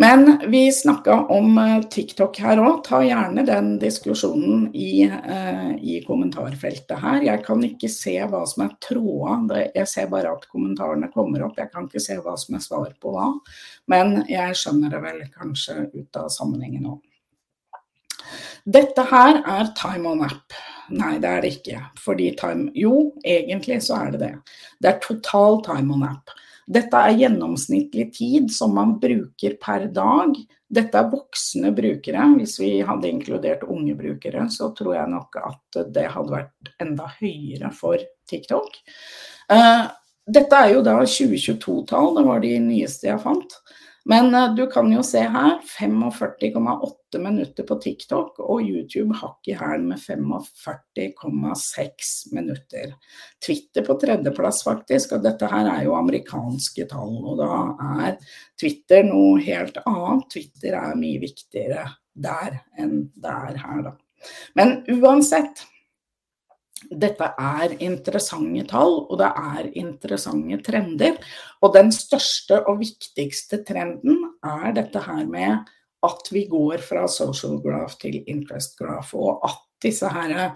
[0.00, 2.78] Men vi snakka om eh, TikTok her òg.
[2.86, 7.18] Ta gjerne den diskusjonen i, eh, i, kommentarfeltet her.
[7.26, 9.60] Jeg kan ikke se hva som er tråda.
[9.74, 11.60] Jeg ser bare at kommentarene kommer opp.
[11.60, 13.28] Jeg kan ikke se hva som er svar på hva.
[13.92, 17.00] Men jeg skjønner det vel kanskje ut av sammenhengen òg.
[18.64, 20.56] Dette her er time on app.
[20.96, 21.82] Nei, det er det ikke.
[22.00, 24.36] Fordi time Jo, egentlig så er det det.
[24.80, 26.32] Det er total time on app.
[26.70, 30.36] Dette er gjennomsnittlig tid som man bruker per dag.
[30.70, 32.26] Dette er voksne brukere.
[32.36, 37.08] Hvis vi hadde inkludert unge brukere, så tror jeg nok at det hadde vært enda
[37.16, 37.98] høyere for
[38.30, 38.78] TikTok.
[39.50, 39.82] Eh,
[40.30, 43.56] dette er jo da 2022-tall, det var de nyeste jeg fant.
[44.08, 49.56] Men uh, du kan jo se her, 45,8 minutter på TikTok, og YouTube hakk i
[49.58, 52.94] hæl med 45,6 minutter.
[53.44, 57.16] Twitter på tredjeplass, faktisk, og dette her er jo amerikanske tall.
[57.20, 57.50] Og da
[58.06, 58.12] er
[58.60, 60.28] Twitter noe helt annet.
[60.32, 61.84] Twitter er mye viktigere
[62.20, 63.92] der enn det er her, da.
[64.58, 65.56] Men uansett,
[66.88, 71.18] dette er interessante tall, og det er interessante trender.
[71.60, 75.68] Og den største og viktigste trenden er dette her med
[76.06, 80.54] at vi går fra social graph til interest graph, og at disse her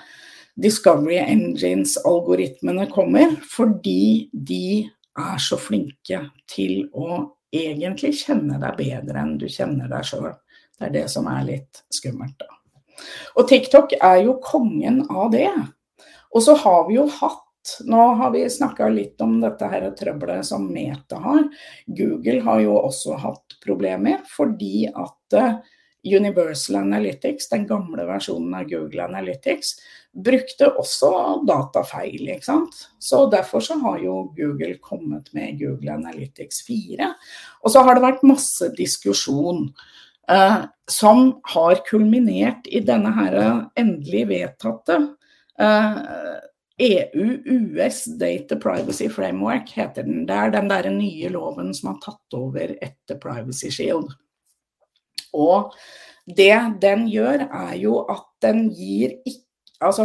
[0.54, 4.86] Discovery Engines-algoritmene kommer fordi de
[5.18, 6.20] er så flinke
[6.50, 10.32] til å egentlig kjenne deg bedre enn du kjenner deg sjøl.
[10.74, 12.50] Det er det som er litt skummelt, da.
[13.38, 15.50] Og TikTok er jo kongen av det.
[16.34, 17.42] Og så har vi jo hatt
[17.80, 21.46] nå har vi snakka litt om dette her trøbbelet som Meta har.
[21.86, 25.54] Google har jo også hatt problemer fordi at eh,
[26.04, 29.78] Universal Analytics, den gamle versjonen av Google Analytics,
[30.12, 32.28] brukte også datafeil.
[32.34, 32.84] ikke sant?
[33.00, 37.08] Så Derfor så har jo Google kommet med Google Analytics 4.
[37.64, 39.70] Og så har det vært masse diskusjon
[40.28, 43.40] eh, som har kulminert i denne her
[43.80, 45.00] endelig vedtatte
[46.78, 50.26] EU-US eh, e Data Privacy Framework heter den.
[50.26, 54.10] Det er den der nye loven som har tatt over etter Privacy Shield.
[55.34, 55.74] Og
[56.26, 59.42] det den gjør, er jo at den gir ikke
[59.84, 60.04] Altså,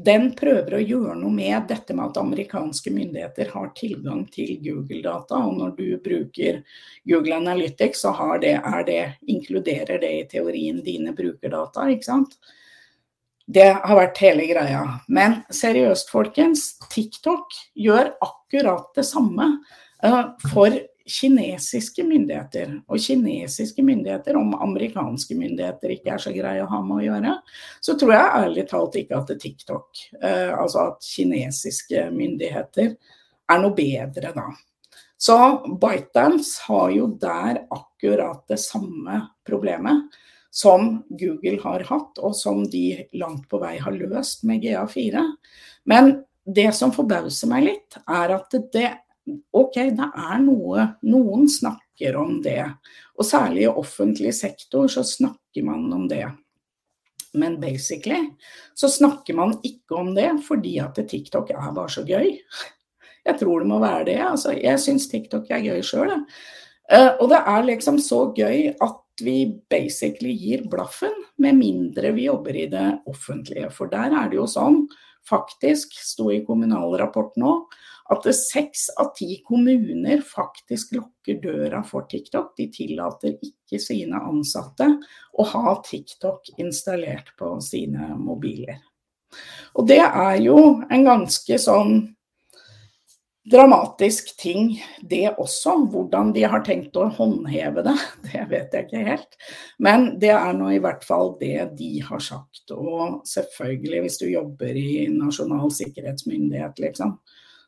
[0.00, 5.42] den prøver å gjøre noe med dette med at amerikanske myndigheter har tilgang til Google-data.
[5.44, 6.62] Og når du bruker
[7.08, 8.56] Google Analytics, så det,
[8.88, 11.90] det, inkluderer det i teorien dine brukerdata.
[11.92, 12.38] ikke sant?
[13.50, 14.84] Det har vært hele greia.
[15.10, 16.76] Men seriøst, folkens.
[16.92, 19.48] TikTok gjør akkurat det samme
[20.04, 20.76] uh, for
[21.10, 22.76] kinesiske myndigheter.
[22.86, 27.34] Og kinesiske myndigheter, om amerikanske myndigheter ikke er så greie å ha med å gjøre,
[27.82, 32.94] så tror jeg ærlig talt ikke at TikTok, uh, altså at kinesiske myndigheter,
[33.50, 34.46] er noe bedre da.
[35.20, 35.36] Så
[35.82, 40.06] ByteDance har jo der akkurat det samme problemet
[40.50, 45.22] som Google har hatt, og som de langt på vei har løst med GA4.
[45.90, 48.88] Men det som forbauser meg litt, er at det
[49.54, 52.64] OK, det er noe Noen snakker om det.
[53.18, 56.24] Og særlig i offentlig sektor så snakker man om det.
[57.32, 58.24] Men basically
[58.74, 62.32] så snakker man ikke om det fordi at TikTok er bare så gøy.
[63.28, 64.18] Jeg tror det må være det.
[64.24, 66.14] Altså, jeg syns TikTok er gøy sjøl.
[66.90, 69.36] Uh, og det er liksom så gøy at vi
[69.70, 73.70] basically gir blaffen, med mindre vi jobber i det offentlige.
[73.74, 74.82] For der er det jo sånn,
[75.28, 77.54] faktisk, sto i kommunalrapporten nå,
[78.10, 82.52] at seks av ti kommuner faktisk lukker døra for TikTok.
[82.58, 84.88] De tillater ikke sine ansatte
[85.38, 88.80] å ha TikTok installert på sine mobiler.
[89.78, 90.56] Og det er jo
[90.90, 92.00] en ganske sånn
[93.50, 94.72] dramatisk ting,
[95.02, 95.74] det også.
[95.90, 97.96] Hvordan de har tenkt å håndheve det,
[98.28, 99.38] det vet jeg ikke helt.
[99.82, 102.64] Men det er nå i hvert fall det de har sagt.
[102.74, 107.18] Og selvfølgelig, hvis du jobber i Nasjonal sikkerhetsmyndighet, liksom,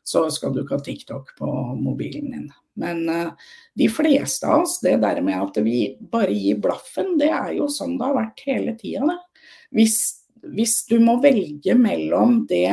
[0.03, 2.49] så skal du ikke ha TikTok på mobilen din.
[2.79, 7.29] Men uh, de fleste av oss, det der med at vi bare gir blaffen, det
[7.31, 9.45] er jo sånn det har vært hele tida, det.
[9.73, 9.97] Hvis,
[10.53, 12.67] hvis du må velge mellom det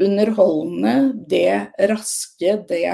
[0.00, 2.84] underholdende, det raske, det,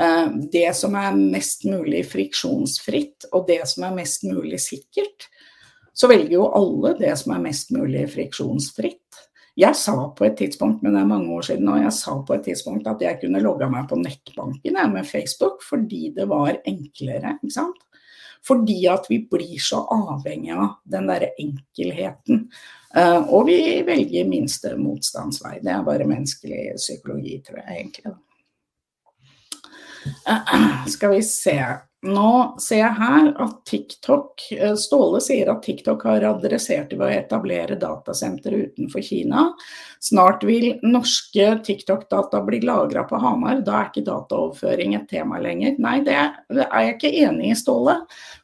[0.00, 5.28] eh, det som er mest mulig friksjonsfritt, og det som er mest mulig sikkert,
[5.98, 9.24] så velger jo alle det som er mest mulig friksjonsfritt.
[9.58, 12.36] Jeg sa på et tidspunkt, men det er mange år siden, nå, jeg sa på
[12.36, 17.34] et tidspunkt at jeg kunne logga meg på nettbanken med Facebook fordi det var enklere.
[17.42, 17.87] ikke sant?
[18.46, 22.46] Fordi at vi blir så avhengig av den derre enkelheten.
[22.96, 25.58] Uh, og vi velger minste motstandsvei.
[25.64, 28.14] Det er bare menneskelig psykologi, tror jeg egentlig.
[30.94, 31.58] Skal vi se.
[32.06, 32.32] Nå
[32.62, 37.16] ser jeg her at TikTok eh, Ståle sier at TikTok har adressert det ved å
[37.16, 39.48] etablere datasentre utenfor Kina.
[40.00, 43.62] Snart vil norske TikTok-data bli lagra på Hamar.
[43.66, 45.74] Da er ikke dataoverføring et tema lenger.
[45.82, 47.96] Nei, det er jeg ikke enig i, Ståle.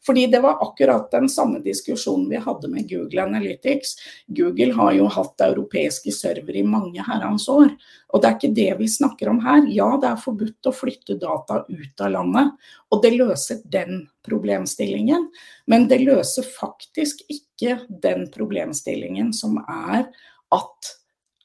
[0.07, 3.95] Fordi det var akkurat den samme diskusjonen vi hadde med Google Analytics.
[4.27, 7.71] Google har jo hatt europeiske servere i mange herrens år.
[8.11, 9.63] Og det er ikke det vi snakker om her.
[9.71, 12.51] Ja, det er forbudt å flytte data ut av landet.
[12.91, 15.31] Og det løser den problemstillingen.
[15.71, 20.09] Men det løser faktisk ikke den problemstillingen som er
[20.55, 20.95] at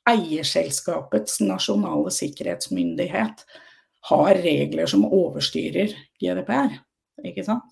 [0.08, 3.44] eierselskapets nasjonale sikkerhetsmyndighet
[4.10, 6.78] har regler som overstyrer GDPR.
[7.26, 7.68] Ikke sant?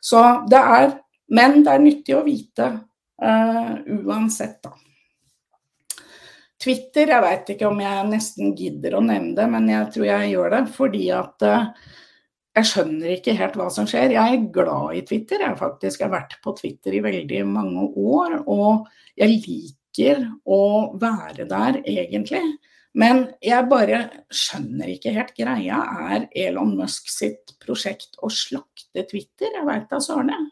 [0.00, 0.20] Så
[0.50, 0.92] det er
[1.32, 2.66] Men det er nyttig å vite
[3.24, 4.74] uh, uansett, da.
[6.60, 10.32] Twitter, jeg veit ikke om jeg nesten gidder å nevne det, men jeg tror jeg
[10.34, 11.70] gjør det fordi at uh,
[12.52, 14.12] jeg skjønner ikke helt hva som skjer.
[14.12, 15.40] Jeg er glad i Twitter.
[15.40, 18.42] Jeg faktisk har vært på Twitter i veldig mange år.
[18.44, 19.78] Og jeg liker
[20.44, 20.62] å
[21.00, 22.42] være der, egentlig.
[22.94, 25.80] Men jeg bare skjønner ikke helt greia.
[26.12, 29.54] Er Elon Musk sitt prosjekt å slakte Twitter?
[29.56, 30.50] Jeg veit da søren,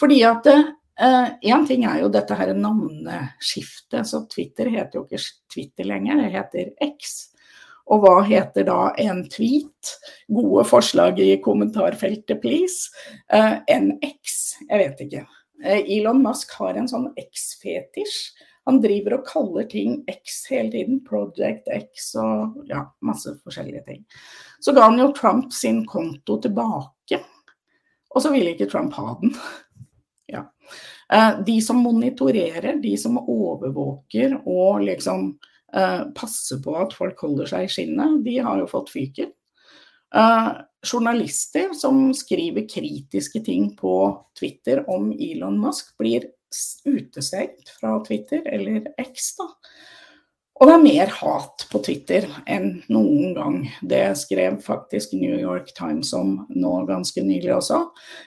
[0.00, 0.46] Fordi at
[1.00, 4.04] Én eh, ting er jo dette her navneskiftet.
[4.04, 7.30] Så Twitter heter jo ikke Twitter lenger, det heter X.
[7.90, 9.94] Og hva heter da en tweet?
[10.28, 12.92] Gode forslag i kommentarfeltet, please.
[13.32, 14.58] Eh, en X?
[14.68, 15.24] jeg vet ikke.
[15.60, 18.30] Uh, Elon Musk har en sånn X-fetisj.
[18.68, 21.00] Han driver og kaller ting X hele tiden.
[21.06, 24.04] Project X og ja, masse forskjellige ting.
[24.60, 27.22] Så ga han jo Trump sin konto tilbake.
[28.10, 29.34] Og så ville ikke Trump ha den.
[30.34, 30.44] ja.
[31.10, 35.32] Uh, de som monitorerer, de som overvåker og liksom
[36.18, 39.28] passer på at folk holder seg i skinnet, de har jo fått fyken.
[40.14, 40.48] Eh,
[40.92, 46.26] journalister som skriver kritiske ting på Twitter om Elon Musk, blir
[46.86, 49.48] utestengt fra Twitter, eller X, da.
[50.60, 53.54] Og det er mer hat på Twitter enn noen gang.
[53.80, 57.78] Det skrev faktisk New York Times om nå ganske nylig også.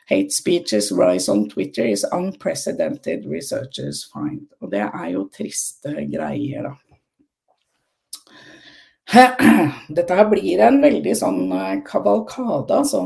[0.09, 4.47] Hate speeches rise on Twitter is unprecedented, researchers find.
[4.65, 6.73] Og det er jo triste greier, da.
[9.93, 13.03] Dette her blir en veldig sånn eh, kavalkade, altså.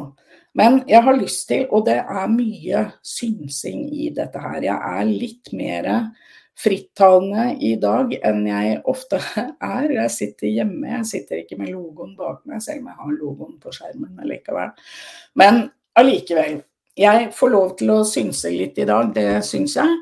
[0.57, 4.63] Men jeg har lyst til, og det er mye synsing i dette her.
[4.65, 5.89] Jeg er litt mer
[6.57, 9.91] frittalende i dag enn jeg ofte er.
[9.99, 13.59] Jeg sitter hjemme, jeg sitter ikke med logoen bak meg, selv om jeg har logoen
[13.61, 14.73] på skjermen likevel.
[15.37, 16.63] Men allikevel.
[16.97, 19.99] Jeg får lov til å synse litt i dag, det syns jeg.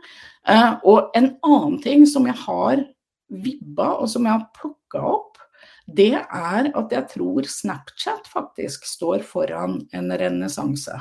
[0.48, 2.86] Eh, og en annen ting som jeg har
[3.28, 5.25] vibba, og som jeg har plukka opp,
[5.86, 10.98] det er at jeg tror Snapchat faktisk står foran en renessanse.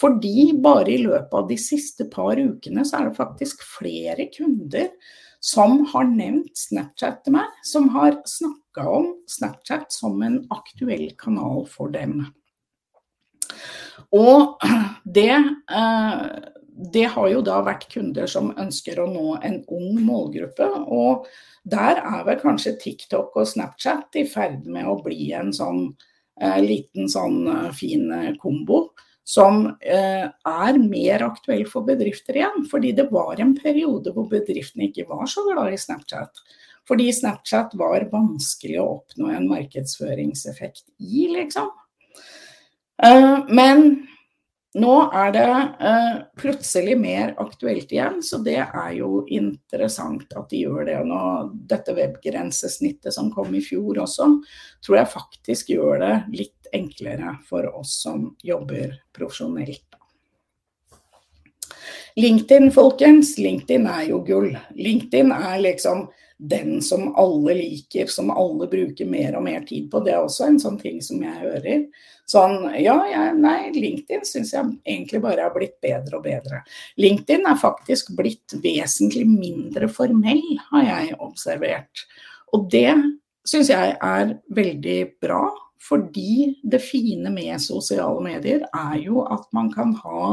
[0.00, 4.88] Fordi bare i løpet av de siste par ukene så er det faktisk flere kunder
[5.42, 11.66] som har nevnt Snapchat til meg, som har snakka om Snapchat som en aktuell kanal
[11.70, 12.24] for dem.
[14.14, 14.62] Og
[15.18, 16.26] det, eh,
[16.72, 20.68] det har jo da vært kunder som ønsker å nå en ung målgruppe.
[20.88, 21.26] og
[21.62, 25.92] der er vel kanskje TikTok og Snapchat i ferd med å bli en sånn
[26.40, 28.88] eh, liten sånn eh, fin eh, kombo
[29.22, 32.66] som eh, er mer aktuell for bedrifter igjen.
[32.70, 36.42] Fordi det var en periode hvor bedriftene ikke var så glad i Snapchat.
[36.88, 41.70] Fordi Snapchat var vanskelig å oppnå en markedsføringseffekt i, liksom.
[43.06, 44.08] Eh, men
[44.74, 45.48] nå er det
[45.84, 50.96] eh, plutselig mer aktuelt igjen, så det er jo interessant at de gjør det.
[51.04, 51.20] Nå,
[51.68, 54.30] dette webgrensesnittet som kom i fjor også,
[54.80, 59.84] tror jeg faktisk gjør det litt enklere for oss som jobber profesjonelt.
[62.16, 63.36] LinkedIn, folkens.
[63.40, 64.50] LinkedIn er jo gull.
[64.76, 66.06] LinkedIn er liksom
[66.42, 70.00] den som alle liker, som alle bruker mer og mer tid på.
[70.02, 71.84] Det er også en sånn ting som jeg hører.
[72.26, 76.62] Sånn, ja, jeg, nei, LinkedIn syns jeg egentlig bare har blitt bedre og bedre.
[76.98, 82.06] LinkedIn er faktisk blitt vesentlig mindre formell, har jeg observert.
[82.56, 82.90] Og det
[83.46, 85.44] syns jeg er veldig bra,
[85.82, 90.32] fordi det fine med sosiale medier er jo at man kan ha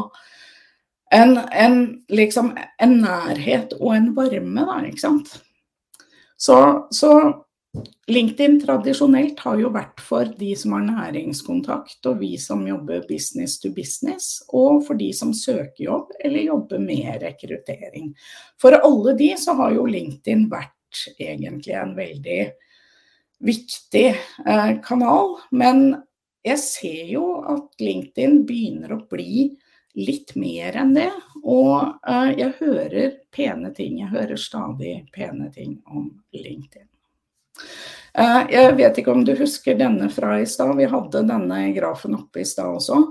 [1.13, 1.77] en, en,
[2.13, 2.51] liksom,
[2.81, 5.37] en nærhet og en varme, da, ikke sant.
[6.39, 7.11] Så, så,
[8.07, 13.59] LinkedIn tradisjonelt har jo vært for de som har næringskontakt og vi som jobber business
[13.61, 18.13] to business, og for de som søker jobb eller jobber med rekruttering.
[18.61, 22.41] For alle de så har jo LinkedIn vært egentlig en veldig
[23.45, 25.35] viktig eh, kanal.
[25.51, 25.91] Men
[26.45, 29.51] jeg ser jo at LinkedIn begynner å bli
[29.97, 31.09] litt mer enn det.
[31.43, 33.99] Og uh, jeg hører pene ting.
[34.03, 36.87] Jeg hører stadig pene ting om LinkedIn.
[38.17, 40.75] Uh, jeg vet ikke om du husker denne fra i stad.
[40.79, 43.01] Vi hadde denne grafen oppe i stad også.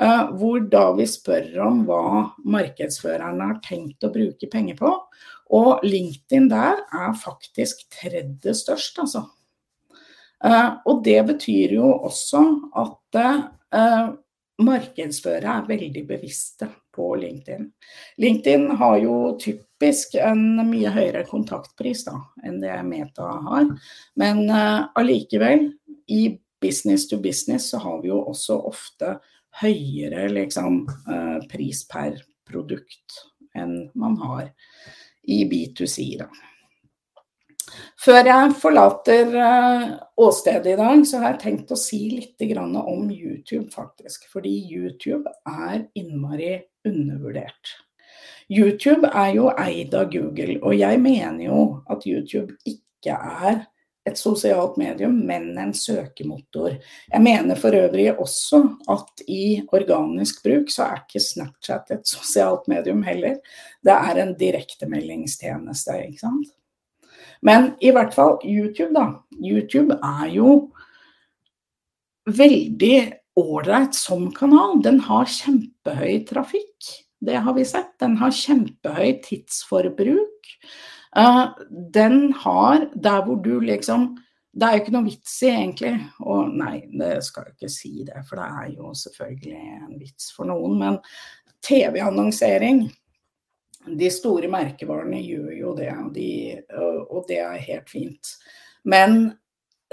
[0.00, 2.04] Uh, hvor da vi spør om hva
[2.48, 4.96] markedsførerne har tenkt å bruke penger på.
[5.52, 9.26] Og LinkedIn der er faktisk tredje størst, altså.
[10.88, 12.40] og det betyr jo også
[12.80, 13.26] at
[14.64, 17.68] markedsføre er veldig bevisste på LinkedIn.
[18.22, 23.68] LinkedIn har jo typisk en mye høyere kontaktpris da, enn det Meta har.
[24.20, 25.70] Men uh, allikevel,
[26.12, 26.22] i
[26.62, 29.16] business to business så har vi jo også ofte
[29.62, 33.22] høyere liksom, uh, pris per produkt
[33.58, 34.48] enn man har
[35.28, 36.16] i B2C.
[36.20, 36.28] da.
[38.02, 39.86] Før jeg forlater eh,
[40.20, 44.26] åstedet i dag, så har jeg tenkt å si litt om YouTube, faktisk.
[44.32, 46.56] Fordi YouTube er innmari
[46.88, 47.76] undervurdert.
[48.52, 51.60] YouTube er jo eid av Google, og jeg mener jo
[51.90, 53.62] at YouTube ikke er
[54.08, 56.74] et sosialt medium, men en søkemotor.
[57.12, 62.66] Jeg mener for øvrig også at i organisk bruk så er ikke Snapchat et sosialt
[62.70, 63.38] medium heller.
[63.84, 66.50] Det er en direktemeldingstjeneste, ikke sant.
[67.42, 69.08] Men i hvert fall YouTube, da.
[69.42, 70.52] YouTube er jo
[72.30, 72.98] veldig
[73.38, 74.78] ålreit som kanal.
[74.84, 76.92] Den har kjempehøy trafikk.
[77.22, 77.94] Det har vi sett.
[78.02, 80.54] Den har kjempehøy tidsforbruk.
[81.16, 81.52] Uh,
[81.94, 84.16] den har der hvor du liksom
[84.52, 85.94] Det er jo ikke noe vits i, egentlig.
[86.20, 90.26] Og nei, det skal jeg ikke si det, for det er jo selvfølgelig en vits
[90.36, 90.74] for noen.
[90.76, 90.98] Men
[91.64, 92.82] TV-annonsering
[93.86, 96.28] de store merkevarene gjør jo det, de,
[97.08, 98.34] og det er helt fint.
[98.88, 99.32] Men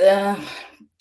[0.01, 0.49] eh,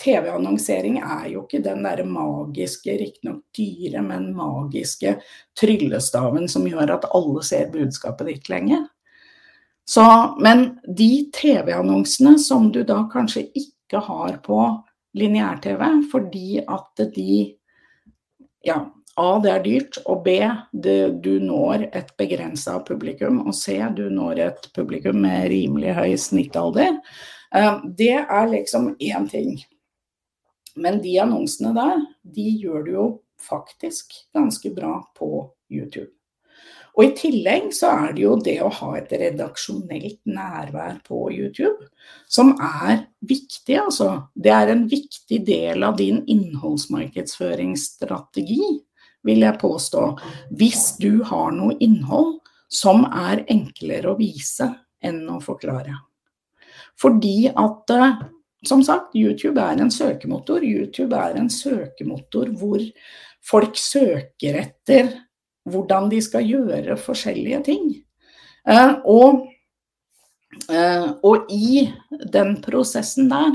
[0.03, 5.17] TV-annonsering er jo ikke den derre magiske, riktignok dyre, men magiske
[5.59, 8.85] tryllestaven som gjør at alle ser budskapet ditt lenge.
[9.89, 10.05] Så,
[10.45, 14.61] men de TV-annonsene som du da kanskje ikke har på
[15.19, 17.39] lineær-TV, fordi at de
[18.67, 18.83] ja,
[19.19, 20.37] A, det er dyrt, og B,
[20.73, 23.41] det, du når et begrensa publikum.
[23.47, 27.01] Og C, du når et publikum med rimelig høy snittalder.
[27.55, 29.57] Uh, det er liksom én ting.
[30.79, 33.07] Men de annonsene der, de gjør du jo
[33.43, 36.13] faktisk ganske bra på YouTube.
[36.99, 41.87] Og i tillegg så er det jo det å ha et redaksjonelt nærvær på YouTube
[42.27, 44.23] som er viktig, altså.
[44.35, 48.88] Det er en viktig del av din innholdsmarkedsføringsstrategi
[49.27, 50.05] vil jeg påstå,
[50.59, 52.39] hvis du har noe innhold
[52.69, 54.69] som er enklere å vise
[55.05, 55.95] enn å forklare.
[56.99, 58.21] Fordi at eh,
[58.67, 60.65] som sagt, YouTube er en søkemotor.
[60.67, 62.83] YouTube er en søkemotor hvor
[63.47, 65.13] folk søker etter
[65.69, 67.87] hvordan de skal gjøre forskjellige ting.
[68.69, 69.45] Eh, og,
[70.73, 71.87] eh, og i
[72.33, 73.55] den prosessen der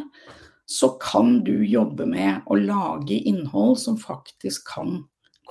[0.70, 5.01] så kan du jobbe med å lage innhold som faktisk kan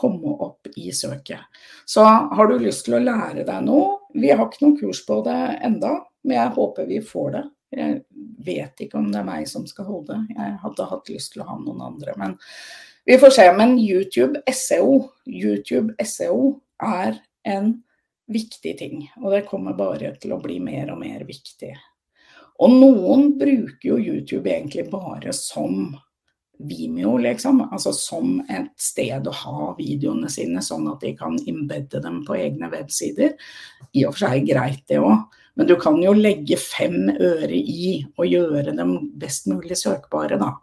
[0.02, 1.40] komme opp i søket.
[1.86, 5.22] Så har du lyst til å lære deg noe Vi har ikke noe kurs på
[5.24, 5.94] det enda,
[6.26, 7.44] men jeg håper vi får det.
[7.72, 8.00] Jeg
[8.44, 10.18] vet ikke om det er meg som skal holde.
[10.18, 12.12] det, Jeg hadde hatt lyst til å ha noen andre.
[12.20, 12.34] Men
[13.08, 13.46] vi får se.
[13.56, 17.16] Men YouTube SEO, YouTube SEO er
[17.48, 17.72] en
[18.32, 19.08] viktig ting.
[19.22, 21.72] Og det kommer bare til å bli mer og mer viktig.
[22.62, 25.94] Og noen bruker jo YouTube egentlig bare som
[26.68, 27.60] Vimeo, liksom.
[27.72, 32.36] Altså som et sted å ha videoene sine, sånn at de kan embedde dem på
[32.38, 33.36] egne websider.
[33.92, 35.24] I og for seg greit, det òg.
[35.58, 40.54] Men du kan jo legge fem øre i og gjøre dem best mulig søkbare, da.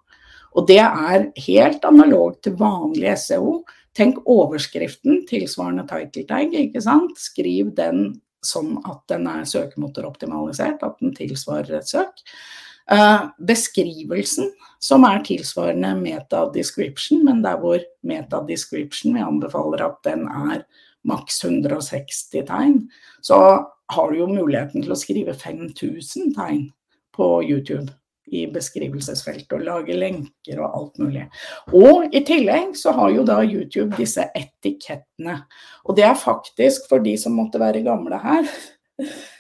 [0.58, 3.60] Og det er helt analogt til vanlig SEO.
[3.98, 7.20] Tenk overskriften, tilsvarende title tag, ikke sant.
[7.22, 12.24] Skriv den sånn at den er søkemotoroptimalisert, at den tilsvarer et søk.
[12.90, 14.50] Uh, beskrivelsen,
[14.82, 20.64] som er tilsvarende meta-description, men der hvor meta-description vi anbefaler at den er
[21.06, 22.82] maks 160 tegn,
[23.22, 23.38] så
[23.94, 26.68] har du jo muligheten til å skrive 5000 tegn
[27.16, 27.94] på YouTube
[28.30, 31.24] i beskrivelsesfeltet og lage lenker og alt mulig.
[31.74, 35.40] Og i tillegg så har jo da YouTube disse etikettene.
[35.86, 38.46] Og det er faktisk, for de som måtte være gamle her
[39.00, 39.39] Eh,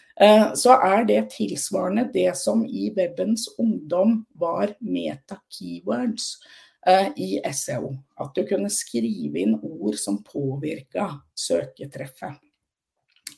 [0.59, 6.25] så er det tilsvarende det som i webens ungdom var meta-keywords
[6.87, 7.93] eh, i SEO.
[8.19, 12.33] At du kunne skrive inn ord som påvirka søketreffet.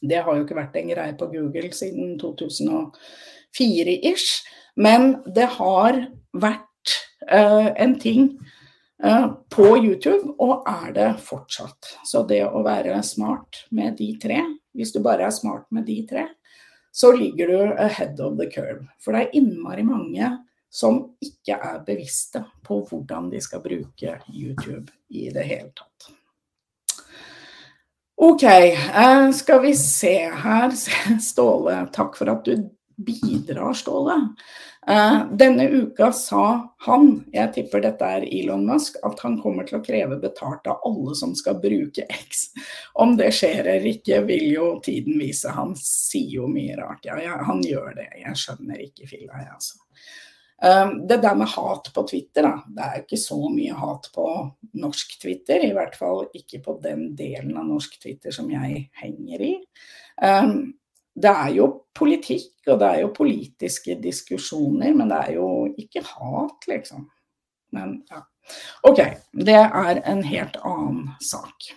[0.01, 4.29] Det har jo ikke vært en greie på Google siden 2004-ish,
[4.81, 5.93] men det har
[6.33, 6.87] vært
[7.29, 8.39] uh, en ting
[9.05, 11.99] uh, på YouTube, og er det fortsatt.
[12.07, 14.41] Så det å være smart med de tre,
[14.73, 16.25] hvis du bare er smart med de tre,
[16.91, 18.87] så ligger du ahead of the curve.
[18.99, 20.31] For det er innmari mange
[20.71, 26.11] som ikke er bevisste på hvordan de skal bruke YouTube i det hele tatt.
[28.21, 30.13] Ok, eh, skal vi se
[30.43, 30.75] her.
[31.31, 32.69] Ståle, takk for at du
[33.05, 34.17] bidrar, Ståle.
[34.87, 36.45] Eh, denne uka sa
[36.87, 40.81] han, jeg tipper dette er Elon Musk, at han kommer til å kreve betalt av
[40.87, 42.47] alle som skal bruke X.
[42.97, 45.53] Om det skjer eller ikke, vil jo tiden vise.
[45.53, 47.05] Han sier jo mye rart.
[47.05, 48.09] Ja, han gjør det.
[48.23, 49.81] Jeg skjønner ikke filla, jeg, altså.
[50.63, 52.57] Eh, det der med hat på Twitter, da.
[52.67, 54.27] Det er ikke så mye hat på
[54.81, 55.65] norsk Twitter.
[55.65, 59.55] I hvert fall ikke på den delen av norsk Twitter som jeg henger i.
[60.21, 60.53] Eh,
[61.15, 65.47] det er jo politikk, og det er jo politiske diskusjoner, men det er jo
[65.77, 67.09] ikke hat, liksom.
[67.75, 68.23] Men ja.
[68.87, 68.99] OK,
[69.47, 71.71] det er en helt annen sak.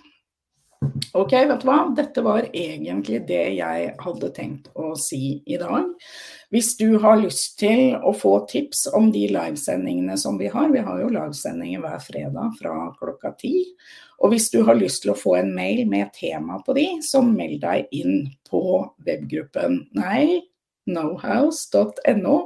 [1.14, 1.79] Ok, vet du hva.
[1.97, 5.93] Dette var egentlig det jeg hadde tenkt å si i dag.
[6.55, 10.83] Hvis du har lyst til å få tips om de livesendingene som vi har, vi
[10.87, 13.55] har jo livesendinger hver fredag fra klokka ti.
[14.22, 17.22] Og hvis du har lyst til å få en mail med tema på de, så
[17.27, 18.62] meld deg inn på
[19.07, 20.43] webgruppen nei,
[20.91, 22.37] nohouse.no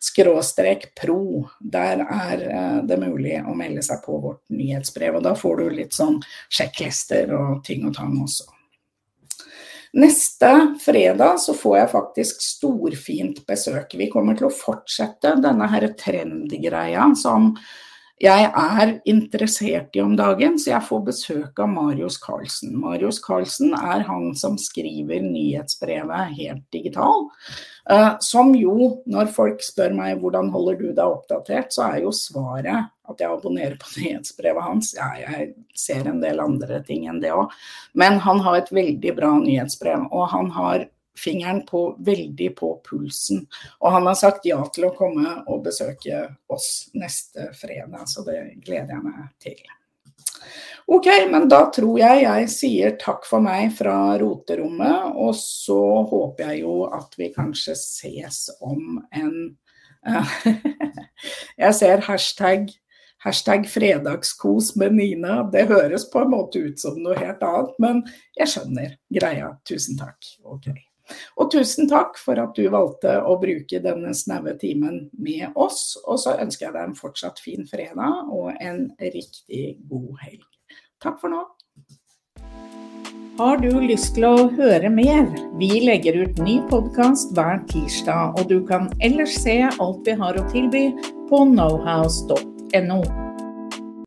[0.00, 1.48] skråstrek pro.
[1.60, 5.18] Der er eh, det mulig å melde seg på vårt nyhetsbrev.
[5.18, 8.48] Og da får du litt sånn sjekklister og ting og tang også.
[10.00, 13.96] Neste fredag så får jeg faktisk storfint besøk.
[13.98, 17.56] Vi kommer til å fortsette denne her trendgreia som
[18.20, 22.74] jeg er interessert i om dagen, så jeg får besøk av Marius Carlsen.
[22.82, 27.30] Marius Carlsen er han som skriver nyhetsbrevet helt digital.
[27.88, 32.12] Uh, som jo, når folk spør meg hvordan holder du deg oppdatert, så er jo
[32.12, 34.92] svaret at jeg abonnerer på nyhetsbrevet hans.
[35.00, 37.48] Ja, jeg ser en del andre ting enn det òg.
[37.96, 43.44] Men han har et veldig bra nyhetsbrev, og han har fingeren på, veldig på pulsen.
[43.80, 48.40] Og han har sagt ja til å komme og besøke oss neste fredag, så det
[48.64, 49.60] gleder jeg meg til.
[50.90, 55.80] Ok, men da tror jeg jeg sier takk for meg fra roterommet, og så
[56.10, 59.56] håper jeg jo at vi kanskje ses om en
[61.60, 62.70] Jeg ser hashtag
[63.20, 65.42] Hashtag fredagskos med Nina.
[65.52, 68.00] Det høres på en måte ut som noe helt annet, men
[68.38, 69.50] jeg skjønner greia.
[69.68, 70.24] Tusen takk.
[70.40, 70.70] Ok.
[71.40, 75.94] Og tusen takk for at du valgte å bruke denne snaue timen med oss.
[76.06, 80.46] Og så ønsker jeg deg en fortsatt fin fredag og en riktig god helg.
[81.00, 81.44] Takk for nå.
[83.40, 85.24] Har du lyst til å høre mer?
[85.56, 90.36] Vi legger ut ny podkast hver tirsdag, og du kan ellers se alt vi har
[90.36, 90.90] å tilby
[91.30, 93.00] på knowhouse.no.